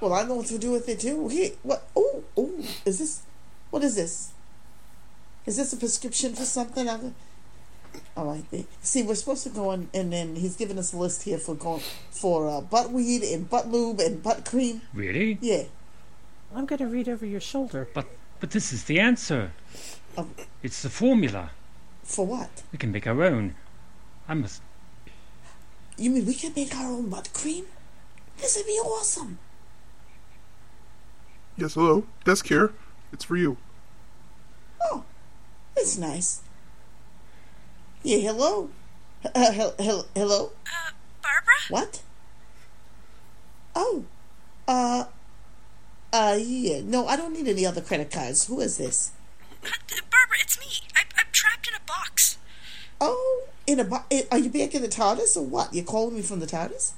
Well, 0.00 0.12
I 0.12 0.24
know 0.24 0.36
what 0.36 0.46
to 0.46 0.58
do 0.58 0.72
with 0.72 0.88
it 0.88 1.00
too. 1.00 1.28
Here, 1.28 1.50
what? 1.62 1.86
Oh, 1.94 2.24
oh, 2.36 2.64
is 2.84 2.98
this? 2.98 3.22
What 3.70 3.84
is 3.84 3.96
this? 3.96 4.32
Is 5.46 5.56
this 5.56 5.72
a 5.72 5.76
prescription 5.76 6.34
for 6.34 6.44
something? 6.44 6.88
I'm, 6.88 7.14
all 8.16 8.26
right. 8.26 8.44
See, 8.82 9.02
we're 9.02 9.14
supposed 9.14 9.42
to 9.44 9.50
go 9.50 9.72
in, 9.72 9.88
and 9.94 10.12
then 10.12 10.36
he's 10.36 10.56
giving 10.56 10.78
us 10.78 10.92
a 10.92 10.96
list 10.96 11.22
here 11.22 11.38
for 11.38 11.54
going 11.54 11.82
for 12.10 12.48
uh, 12.48 12.60
butt 12.60 12.90
weed 12.90 13.22
and 13.22 13.48
butt 13.48 13.68
lube 13.68 14.00
and 14.00 14.22
butt 14.22 14.44
cream. 14.44 14.82
Really? 14.92 15.38
Yeah. 15.40 15.64
I'm 16.54 16.66
going 16.66 16.78
to 16.78 16.86
read 16.86 17.08
over 17.08 17.24
your 17.24 17.40
shoulder. 17.40 17.88
But 17.94 18.06
but 18.40 18.50
this 18.50 18.72
is 18.72 18.84
the 18.84 18.98
answer. 18.98 19.52
Oh. 20.16 20.26
It's 20.62 20.82
the 20.82 20.90
formula. 20.90 21.50
For 22.02 22.26
what? 22.26 22.62
We 22.72 22.78
can 22.78 22.90
make 22.90 23.06
our 23.06 23.22
own. 23.22 23.54
I 24.28 24.34
must. 24.34 24.62
You 25.96 26.10
mean 26.10 26.26
we 26.26 26.34
can 26.34 26.52
make 26.56 26.74
our 26.74 26.90
own 26.90 27.10
butt 27.10 27.32
cream? 27.32 27.66
This 28.38 28.56
would 28.56 28.66
be 28.66 28.72
awesome. 28.72 29.38
Yes, 31.56 31.74
hello. 31.74 32.04
Desk 32.24 32.46
here. 32.46 32.72
It's 33.12 33.24
for 33.24 33.36
you. 33.36 33.58
Oh, 34.82 35.04
that's 35.76 35.98
nice. 35.98 36.40
Yeah, 38.02 38.18
hello. 38.18 38.70
Uh, 39.24 39.52
hel- 39.52 39.74
hel- 39.78 40.06
hello. 40.14 40.52
Uh, 40.66 40.92
Barbara? 41.22 41.54
What? 41.68 42.02
Oh, 43.74 44.04
uh, 44.66 45.04
uh, 46.12 46.38
yeah. 46.40 46.80
No, 46.82 47.06
I 47.06 47.16
don't 47.16 47.32
need 47.34 47.46
any 47.48 47.66
other 47.66 47.80
credit 47.80 48.10
cards. 48.10 48.46
Who 48.46 48.60
is 48.60 48.78
this? 48.78 49.12
Uh, 49.62 49.68
Barbara, 50.10 50.36
it's 50.40 50.58
me. 50.58 50.66
I, 50.96 51.02
I'm 51.18 51.26
trapped 51.32 51.68
in 51.68 51.74
a 51.74 51.84
box. 51.86 52.38
Oh, 53.00 53.44
in 53.66 53.80
a 53.80 53.84
bo- 53.84 54.04
eh, 54.10 54.22
Are 54.32 54.38
you 54.38 54.50
back 54.50 54.74
in 54.74 54.82
the 54.82 54.88
TARDIS 54.88 55.36
or 55.36 55.44
what? 55.44 55.72
You're 55.74 55.84
calling 55.84 56.16
me 56.16 56.22
from 56.22 56.40
the 56.40 56.46
TARDIS? 56.46 56.92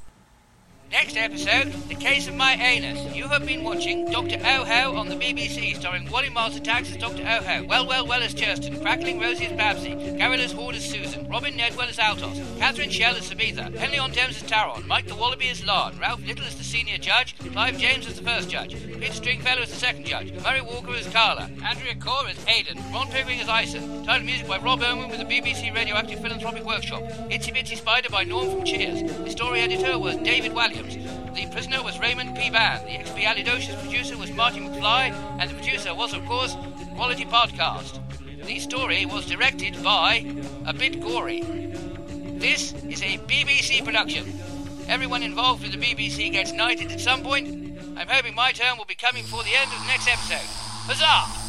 Next 0.93 1.17
episode, 1.17 1.73
The 1.89 1.95
Case 1.95 2.29
of 2.29 2.35
My 2.35 2.53
Anus. 2.53 3.17
You 3.17 3.27
have 3.29 3.47
been 3.47 3.65
watching 3.65 4.11
Dr. 4.11 4.37
Oho 4.37 4.95
on 4.95 5.09
the 5.09 5.15
BBC, 5.15 5.75
starring 5.77 6.07
Wally 6.11 6.29
Mars 6.29 6.55
Attacks 6.55 6.91
as 6.91 6.99
Dr. 6.99 7.23
Oho, 7.23 7.67
Well 7.67 7.87
Well 7.87 8.07
Well 8.07 8.23
as 8.23 8.35
Churston, 8.35 8.79
Crackling 8.83 9.19
Rosie 9.19 9.47
as 9.47 9.53
Babsy, 9.53 10.19
Carolus 10.19 10.53
Horde 10.53 10.75
as 10.75 10.85
Susan, 10.85 11.27
Robin 11.31 11.55
Nedwell 11.55 11.89
as 11.89 11.99
Altos, 11.99 12.39
Catherine 12.59 12.91
Shell 12.91 13.17
as 13.17 13.31
Sabetha, 13.31 13.75
Henley 13.75 13.99
on 13.99 14.13
Thames 14.13 14.37
as 14.37 14.43
Taron, 14.43 14.87
Mike 14.87 15.07
the 15.07 15.15
Wallaby 15.15 15.49
as 15.49 15.65
Lard, 15.65 15.99
Ralph 15.99 16.21
Little 16.27 16.45
as 16.45 16.57
the 16.57 16.65
senior 16.65 16.99
judge, 16.99 17.39
Clive 17.39 17.79
James 17.79 18.07
as 18.07 18.17
the 18.17 18.23
first 18.23 18.51
judge, 18.51 18.73
Peter 18.73 19.15
Stringfellow 19.15 19.63
as 19.63 19.71
the 19.71 19.77
second 19.77 20.05
judge, 20.05 20.31
Murray 20.43 20.61
Walker 20.61 20.93
as 20.95 21.09
Carla, 21.09 21.51
Andrea 21.65 21.95
Core 21.95 22.29
as 22.29 22.37
Aidan, 22.47 22.77
Ron 22.93 23.09
Pickering 23.09 23.41
as 23.41 23.49
Ison, 23.49 24.05
title 24.05 24.27
music 24.27 24.47
by 24.47 24.59
Rob 24.59 24.83
Owen 24.83 25.09
with 25.09 25.21
the 25.21 25.25
BBC 25.25 25.75
Radioactive 25.75 26.21
Philanthropic 26.21 26.67
Workshop, 26.67 27.03
Itsy 27.31 27.57
Bitsy 27.57 27.79
Spider 27.79 28.11
by 28.11 28.25
Norm 28.25 28.51
from 28.51 28.65
Cheers, 28.65 29.03
the 29.03 29.31
story 29.31 29.61
editor 29.61 29.99
was 29.99 30.17
David 30.19 30.53
The 30.83 31.49
prisoner 31.53 31.83
was 31.83 31.99
Raymond 32.01 32.37
P. 32.37 32.51
Ban, 32.51 32.85
the 32.85 32.93
Expialidocious 32.93 33.81
producer 33.83 34.19
was 34.19 34.31
Martin 34.33 34.69
McFly, 34.69 35.13
and 35.39 35.51
the 35.51 35.55
producer 35.55 35.95
was, 35.95 36.13
of 36.13 36.25
course, 36.27 36.57
Quality 36.97 37.25
Podcast. 37.25 38.01
The 38.45 38.59
story 38.59 39.07
was 39.07 39.27
directed 39.27 39.83
by 39.83 40.27
a 40.67 40.73
bit 40.73 41.01
gory. 41.01 41.43
This 41.43 42.73
is 42.89 43.03
a 43.03 43.19
BBC 43.29 43.85
production. 43.85 44.41
Everyone 44.89 45.23
involved 45.23 45.63
with 45.63 45.73
the 45.73 45.79
BBC 45.79 46.33
gets 46.33 46.53
knighted 46.53 46.91
at 46.91 47.01
some 47.01 47.23
point. 47.23 47.79
I'm 47.97 48.09
hoping 48.09 48.35
my 48.35 48.53
turn 48.53 48.77
will 48.77 48.85
be 48.85 48.97
coming 48.97 49.23
before 49.23 49.45
the 49.45 49.55
end 49.55 49.71
of 49.73 49.79
the 49.81 49.87
next 49.87 50.09
episode. 50.09 50.49
Huzzah! 50.87 51.42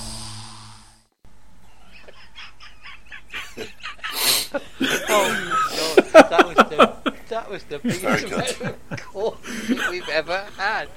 Oh 5.09 5.95
God, 6.13 6.29
that 6.29 6.45
was 6.45 6.55
the 6.55 7.13
that 7.29 7.49
was 7.49 7.63
the 7.63 7.79
biggest 7.79 8.59
coffee 8.97 9.79
we've 9.89 10.09
ever 10.09 10.45
had. 10.57 10.87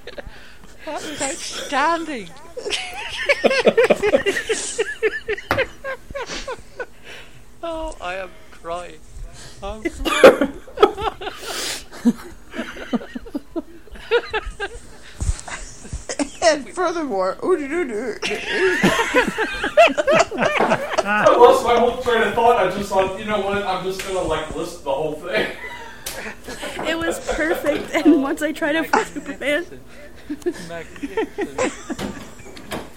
That 0.85 1.03
was 1.03 1.23
outstanding. 1.23 2.29
oh, 7.63 7.97
I 8.01 8.15
am 8.17 8.31
crying. 8.51 9.01
I'm 9.63 9.83
crying. 9.83 10.53
And 16.47 16.69
furthermore, 16.69 17.37
I 21.37 21.39
lost 21.39 21.65
my 21.65 21.79
whole 21.79 21.99
train 22.03 22.23
of 22.23 22.33
thought. 22.33 22.57
I 22.57 22.71
just 22.75 22.89
thought, 22.89 23.19
you 23.19 23.27
know 23.27 23.41
what? 23.43 23.63
I'm 23.63 23.85
just 23.85 24.03
gonna 24.07 24.23
like 24.23 24.57
list 24.57 24.85
the 24.85 24.93
whole 24.93 25.13
thing. 25.15 25.53
It 26.87 26.97
was 26.99 27.21
perfect. 27.35 27.91
And 27.95 28.23
once 28.23 28.41
I 28.41 28.53
tried 28.53 28.75
out 28.75 28.87
for 28.87 29.05
Superman, 29.05 29.67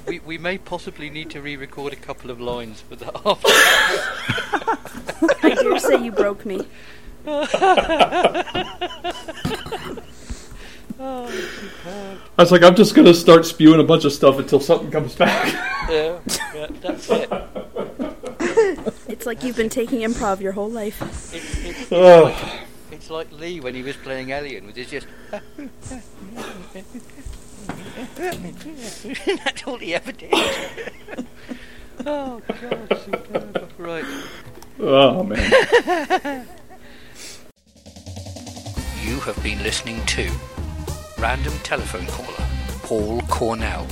we, 0.08 0.20
we 0.20 0.38
may 0.38 0.58
possibly 0.58 1.10
need 1.10 1.30
to 1.32 1.42
re-record 1.42 1.92
a 1.92 1.98
couple 1.98 2.32
of 2.32 2.40
lines 2.40 2.80
for 2.82 2.96
that 2.96 3.14
after. 3.26 3.50
I 5.46 5.56
dare 5.56 5.80
say 5.80 6.02
you 6.02 6.14
broke 6.14 6.46
me. 6.46 6.66
oh. 7.28 7.44
I 11.00 12.18
was 12.38 12.52
like, 12.54 12.64
I'm 12.64 12.76
just 12.76 12.96
gonna 12.96 13.14
start 13.14 13.46
spewing 13.46 13.82
a 13.82 13.84
bunch 13.84 14.06
of 14.06 14.14
stuff 14.14 14.40
until 14.40 14.62
something 14.62 14.90
comes 14.92 15.16
back. 15.16 15.54
Yeah, 15.90 16.20
yeah, 16.54 16.68
that's 16.82 17.10
it. 17.10 17.30
It's 19.08 19.19
like 19.30 19.44
you've 19.44 19.56
been 19.56 19.70
taking 19.70 20.00
improv 20.00 20.42
your 20.42 20.54
whole 20.54 20.72
life. 20.72 21.00
It's, 21.04 21.34
it's, 21.36 21.82
it's, 21.82 21.92
Oh. 21.92 22.24
like, 22.24 22.36
it's 22.92 23.10
like 23.12 23.32
Lee 23.32 23.60
when 23.60 23.76
he 23.76 23.84
was 23.84 23.96
playing 23.96 24.32
Alien 24.32 24.66
with 24.66 24.76
his 24.76 24.90
just. 24.90 25.06
That's 29.46 29.68
all 29.68 29.78
he 29.78 29.94
ever 29.94 30.12
did. 30.12 30.34
oh 32.08 32.42
God, 32.48 33.02
superb. 33.06 33.72
Right. 33.78 34.06
oh 34.80 35.24
man. 35.24 36.48
You 39.04 39.20
have 39.22 39.42
been 39.42 39.62
listening 39.64 40.06
to 40.08 40.30
Random 41.20 41.54
Telephone 41.64 42.06
Caller, 42.08 42.48
Paul 42.84 43.22
Cornell, 43.28 43.88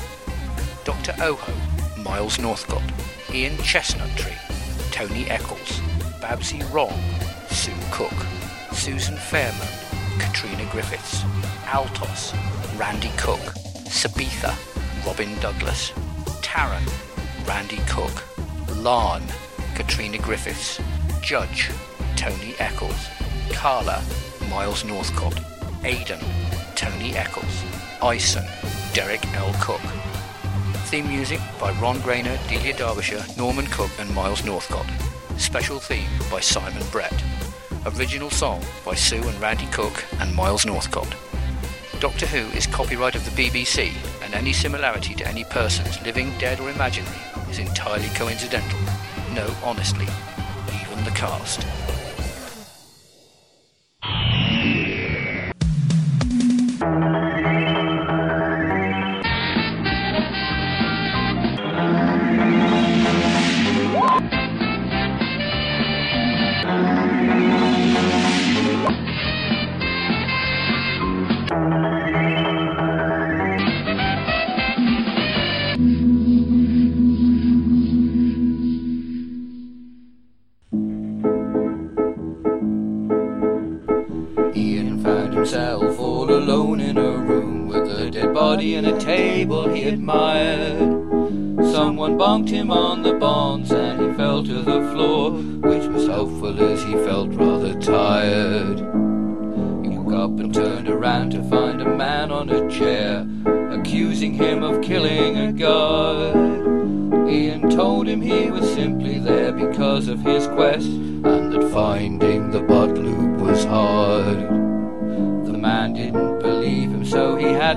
Dr. 0.84 1.16
Oho, 1.22 1.54
Miles 2.04 2.40
Northcott, 2.40 2.84
Ian 3.34 3.58
Chestnut 3.64 4.10
Tree, 4.16 4.38
Tony 4.98 5.30
Eccles, 5.30 5.80
Babsy 6.20 6.64
Wrong, 6.74 7.00
Sue 7.52 7.72
Cook, 7.92 8.16
Susan 8.72 9.14
Fairman, 9.16 9.70
Katrina 10.20 10.68
Griffiths, 10.72 11.24
Altos, 11.68 12.34
Randy 12.78 13.12
Cook, 13.16 13.54
Sabetha, 13.86 14.56
Robin 15.06 15.40
Douglas, 15.40 15.92
Taran, 16.42 16.82
Randy 17.48 17.78
Cook, 17.88 18.24
Larn, 18.78 19.22
Katrina 19.76 20.18
Griffiths, 20.18 20.82
Judge, 21.22 21.70
Tony 22.16 22.56
Eccles, 22.58 23.08
Carla, 23.52 24.04
Miles 24.50 24.84
Northcott, 24.84 25.40
Aidan, 25.84 26.26
Tony 26.74 27.16
Eccles, 27.16 27.64
Ison, 28.02 28.46
Derek 28.96 29.24
L. 29.36 29.54
Cook. 29.62 30.07
Theme 30.88 31.10
music 31.10 31.42
by 31.60 31.74
Ron 31.82 31.98
Grainer, 31.98 32.38
Delia 32.48 32.74
Derbyshire, 32.74 33.26
Norman 33.38 33.68
Cook 33.68 33.92
and 34.00 34.10
Miles 34.16 34.46
Northcott. 34.46 34.86
Special 35.36 35.80
theme 35.80 36.08
by 36.32 36.40
Simon 36.40 36.82
Brett. 36.94 37.14
Original 37.98 38.30
song 38.30 38.64
by 38.86 38.96
Sue 38.96 39.22
and 39.22 39.42
Randy 39.42 39.66
Cook 39.66 40.06
and 40.22 40.34
Miles 40.34 40.66
Northcott. 40.66 41.14
Doctor 42.00 42.26
Who 42.28 42.48
is 42.56 42.68
copyright 42.68 43.16
of 43.16 43.26
the 43.26 43.32
BBC, 43.32 43.92
and 44.24 44.34
any 44.34 44.54
similarity 44.54 45.14
to 45.16 45.28
any 45.28 45.44
persons, 45.44 46.02
living, 46.04 46.32
dead, 46.38 46.62
or 46.62 46.70
imaginary, 46.70 47.18
is 47.50 47.60
entirely 47.60 48.08
coincidental. 48.16 48.80
No, 49.34 49.54
honestly, 49.66 50.08
even 50.82 51.04
the 51.04 51.12
cast. 51.12 51.68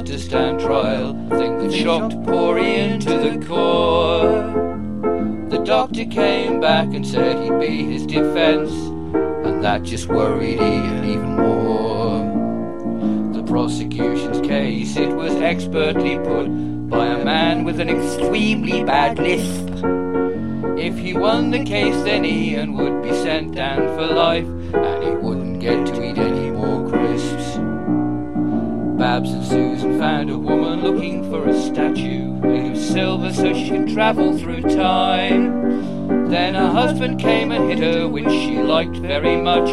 Had 0.01 0.07
to 0.07 0.19
stand 0.19 0.59
trial, 0.59 1.11
a 1.31 1.39
thing 1.39 1.59
that 1.59 1.71
shocked 1.71 2.15
poor 2.25 2.59
Ian 2.59 3.01
to 3.01 3.19
the 3.19 3.47
core. 3.47 4.31
The 5.51 5.63
doctor 5.63 6.07
came 6.07 6.59
back 6.59 6.87
and 6.95 7.07
said 7.07 7.37
he'd 7.43 7.61
be 7.61 7.85
his 7.85 8.07
defense, 8.07 8.73
and 8.73 9.63
that 9.63 9.83
just 9.83 10.09
worried 10.09 10.59
Ian 10.59 11.05
even 11.05 11.37
more. 11.37 12.25
The 13.35 13.43
prosecution's 13.43 14.41
case, 14.41 14.97
it 14.97 15.11
was 15.11 15.35
expertly 15.35 16.17
put 16.17 16.47
by 16.89 17.05
a 17.09 17.23
man 17.23 17.65
with 17.65 17.79
an 17.79 17.91
extremely 17.91 18.83
bad 18.83 19.19
lisp. 19.19 19.85
If 20.79 20.97
he 20.97 21.13
won 21.13 21.51
the 21.51 21.63
case, 21.63 22.03
then 22.05 22.25
Ian 22.25 22.73
would 22.73 23.03
be 23.03 23.13
sent 23.13 23.55
down 23.55 23.83
for 23.99 24.07
life, 24.07 24.47
and 24.47 25.05
he 25.05 25.11
wouldn't 25.11 25.61
get 25.61 25.85
to 25.89 26.10
Babs 29.11 29.33
and 29.33 29.45
Susan 29.45 29.99
found 29.99 30.31
a 30.31 30.39
woman 30.39 30.83
looking 30.83 31.29
for 31.29 31.49
a 31.49 31.63
statue 31.63 32.31
made 32.35 32.71
of 32.71 32.79
silver 32.79 33.33
so 33.33 33.53
she 33.53 33.69
could 33.69 33.89
travel 33.89 34.39
through 34.39 34.63
time. 34.63 36.31
Then 36.31 36.55
her 36.55 36.71
husband 36.71 37.19
came 37.19 37.51
and 37.51 37.69
hit 37.69 37.81
her, 37.81 38.07
which 38.07 38.29
she 38.29 38.63
liked 38.63 38.95
very 38.99 39.35
much, 39.35 39.69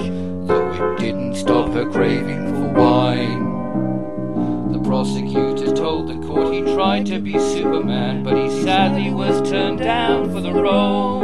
though 0.47 0.71
it 0.73 1.00
didn't 1.00 1.36
stop 1.36 1.71
her 1.73 1.88
craving 1.88 2.47
for 2.47 2.82
wine. 2.82 4.71
The 4.71 4.80
prosecutor 4.80 5.71
told 5.71 6.08
the 6.08 6.28
court 6.28 6.52
he 6.52 6.62
tried 6.73 7.06
to 7.06 7.19
be 7.19 7.38
Superman, 7.38 8.23
but 8.23 8.38
he 8.38 8.50
sadly 8.63 9.12
was 9.12 9.47
turned 9.47 9.78
down 9.78 10.32
for 10.32 10.41
the 10.41 10.52
role. 10.52 11.19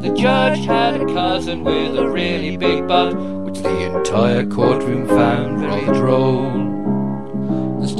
The 0.00 0.12
judge 0.12 0.66
had 0.66 1.00
a 1.00 1.06
cousin 1.06 1.62
with 1.62 1.96
a 1.96 2.08
really 2.08 2.56
big 2.56 2.88
butt, 2.88 3.14
which 3.44 3.60
the 3.60 3.94
entire 3.94 4.44
courtroom 4.44 5.06
found 5.06 5.60
very 5.60 5.84
droll. 5.96 6.69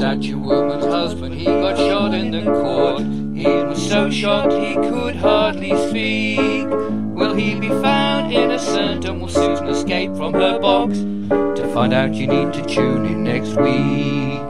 Statue 0.01 0.39
woman's 0.39 0.85
husband, 0.85 1.35
he 1.35 1.45
got 1.45 1.77
shot 1.77 2.15
in 2.15 2.31
the 2.31 2.41
court. 2.41 3.01
He 3.35 3.45
was 3.45 3.87
so 3.87 4.09
shocked 4.09 4.51
he 4.51 4.73
could 4.73 5.15
hardly 5.15 5.69
speak. 5.89 6.67
Will 7.13 7.35
he 7.35 7.53
be 7.53 7.67
found 7.67 8.33
innocent 8.33 9.05
and 9.05 9.21
will 9.21 9.27
Susan 9.27 9.67
escape 9.67 10.15
from 10.15 10.33
her 10.33 10.57
box? 10.57 10.97
To 10.97 11.71
find 11.71 11.93
out, 11.93 12.15
you 12.15 12.25
need 12.25 12.51
to 12.51 12.65
tune 12.65 13.05
in 13.05 13.23
next 13.23 13.49
week. 13.49 14.41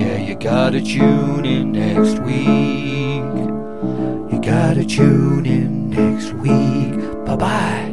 Yeah, 0.00 0.16
you 0.16 0.36
gotta 0.36 0.80
tune 0.80 1.44
in 1.44 1.72
next 1.72 2.20
week. 2.20 3.24
You 4.32 4.40
gotta 4.40 4.84
tune 4.84 5.44
in 5.44 5.90
next 5.90 6.34
week. 6.34 7.26
Bye 7.26 7.34
bye. 7.34 7.87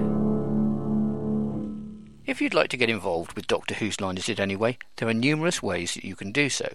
If 2.27 2.41
you'd 2.41 2.55
like 2.55 2.69
to 2.69 2.77
get 2.77 2.89
involved 2.89 3.33
with 3.33 3.45
Doctor 3.45 3.75
Who's 3.75 4.01
Line 4.01 4.17
Is 4.17 4.29
It 4.29 4.39
Anyway, 4.39 4.79
there 4.95 5.07
are 5.07 5.13
numerous 5.13 5.61
ways 5.61 5.93
that 5.93 6.03
you 6.03 6.15
can 6.15 6.31
do 6.31 6.49
so. 6.49 6.73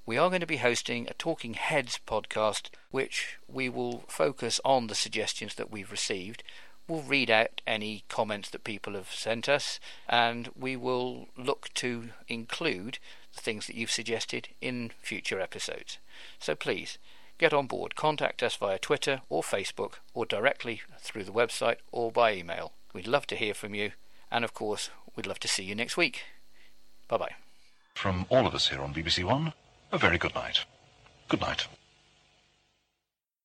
We 0.04 0.18
are 0.18 0.30
going 0.30 0.40
to 0.40 0.46
be 0.48 0.56
hosting 0.56 1.06
a 1.06 1.14
Talking 1.14 1.54
Heads 1.54 2.00
podcast, 2.08 2.70
which 2.90 3.38
we 3.46 3.68
will 3.68 4.02
focus 4.08 4.60
on 4.64 4.88
the 4.88 4.96
suggestions 4.96 5.54
that 5.54 5.70
we've 5.70 5.92
received. 5.92 6.42
We'll 6.88 7.02
read 7.02 7.30
out 7.30 7.60
any 7.68 8.02
comments 8.08 8.50
that 8.50 8.64
people 8.64 8.94
have 8.94 9.12
sent 9.12 9.48
us, 9.48 9.78
and 10.08 10.50
we 10.58 10.74
will 10.74 11.28
look 11.36 11.72
to 11.74 12.08
include 12.26 12.98
the 13.32 13.40
things 13.40 13.68
that 13.68 13.76
you've 13.76 13.92
suggested 13.92 14.48
in 14.60 14.90
future 15.00 15.40
episodes. 15.40 15.98
So 16.40 16.56
please 16.56 16.98
get 17.38 17.52
on 17.52 17.68
board. 17.68 17.94
Contact 17.94 18.42
us 18.42 18.56
via 18.56 18.80
Twitter 18.80 19.20
or 19.28 19.42
Facebook, 19.42 19.94
or 20.14 20.26
directly 20.26 20.82
through 20.98 21.24
the 21.24 21.30
website 21.30 21.76
or 21.92 22.10
by 22.10 22.34
email. 22.34 22.72
We'd 22.92 23.06
love 23.06 23.28
to 23.28 23.36
hear 23.36 23.54
from 23.54 23.76
you, 23.76 23.92
and 24.32 24.44
of 24.44 24.52
course, 24.52 24.90
we'd 25.14 25.28
love 25.28 25.38
to 25.40 25.48
see 25.48 25.62
you 25.62 25.76
next 25.76 25.96
week. 25.96 26.24
Bye 27.06 27.18
bye. 27.18 27.34
From 27.94 28.26
all 28.30 28.48
of 28.48 28.54
us 28.56 28.68
here 28.68 28.80
on 28.80 28.92
BBC 28.92 29.22
One, 29.22 29.52
a 29.92 29.98
very 29.98 30.16
good 30.18 30.34
night. 30.34 30.64
Good 31.28 31.40
night. 31.40 31.66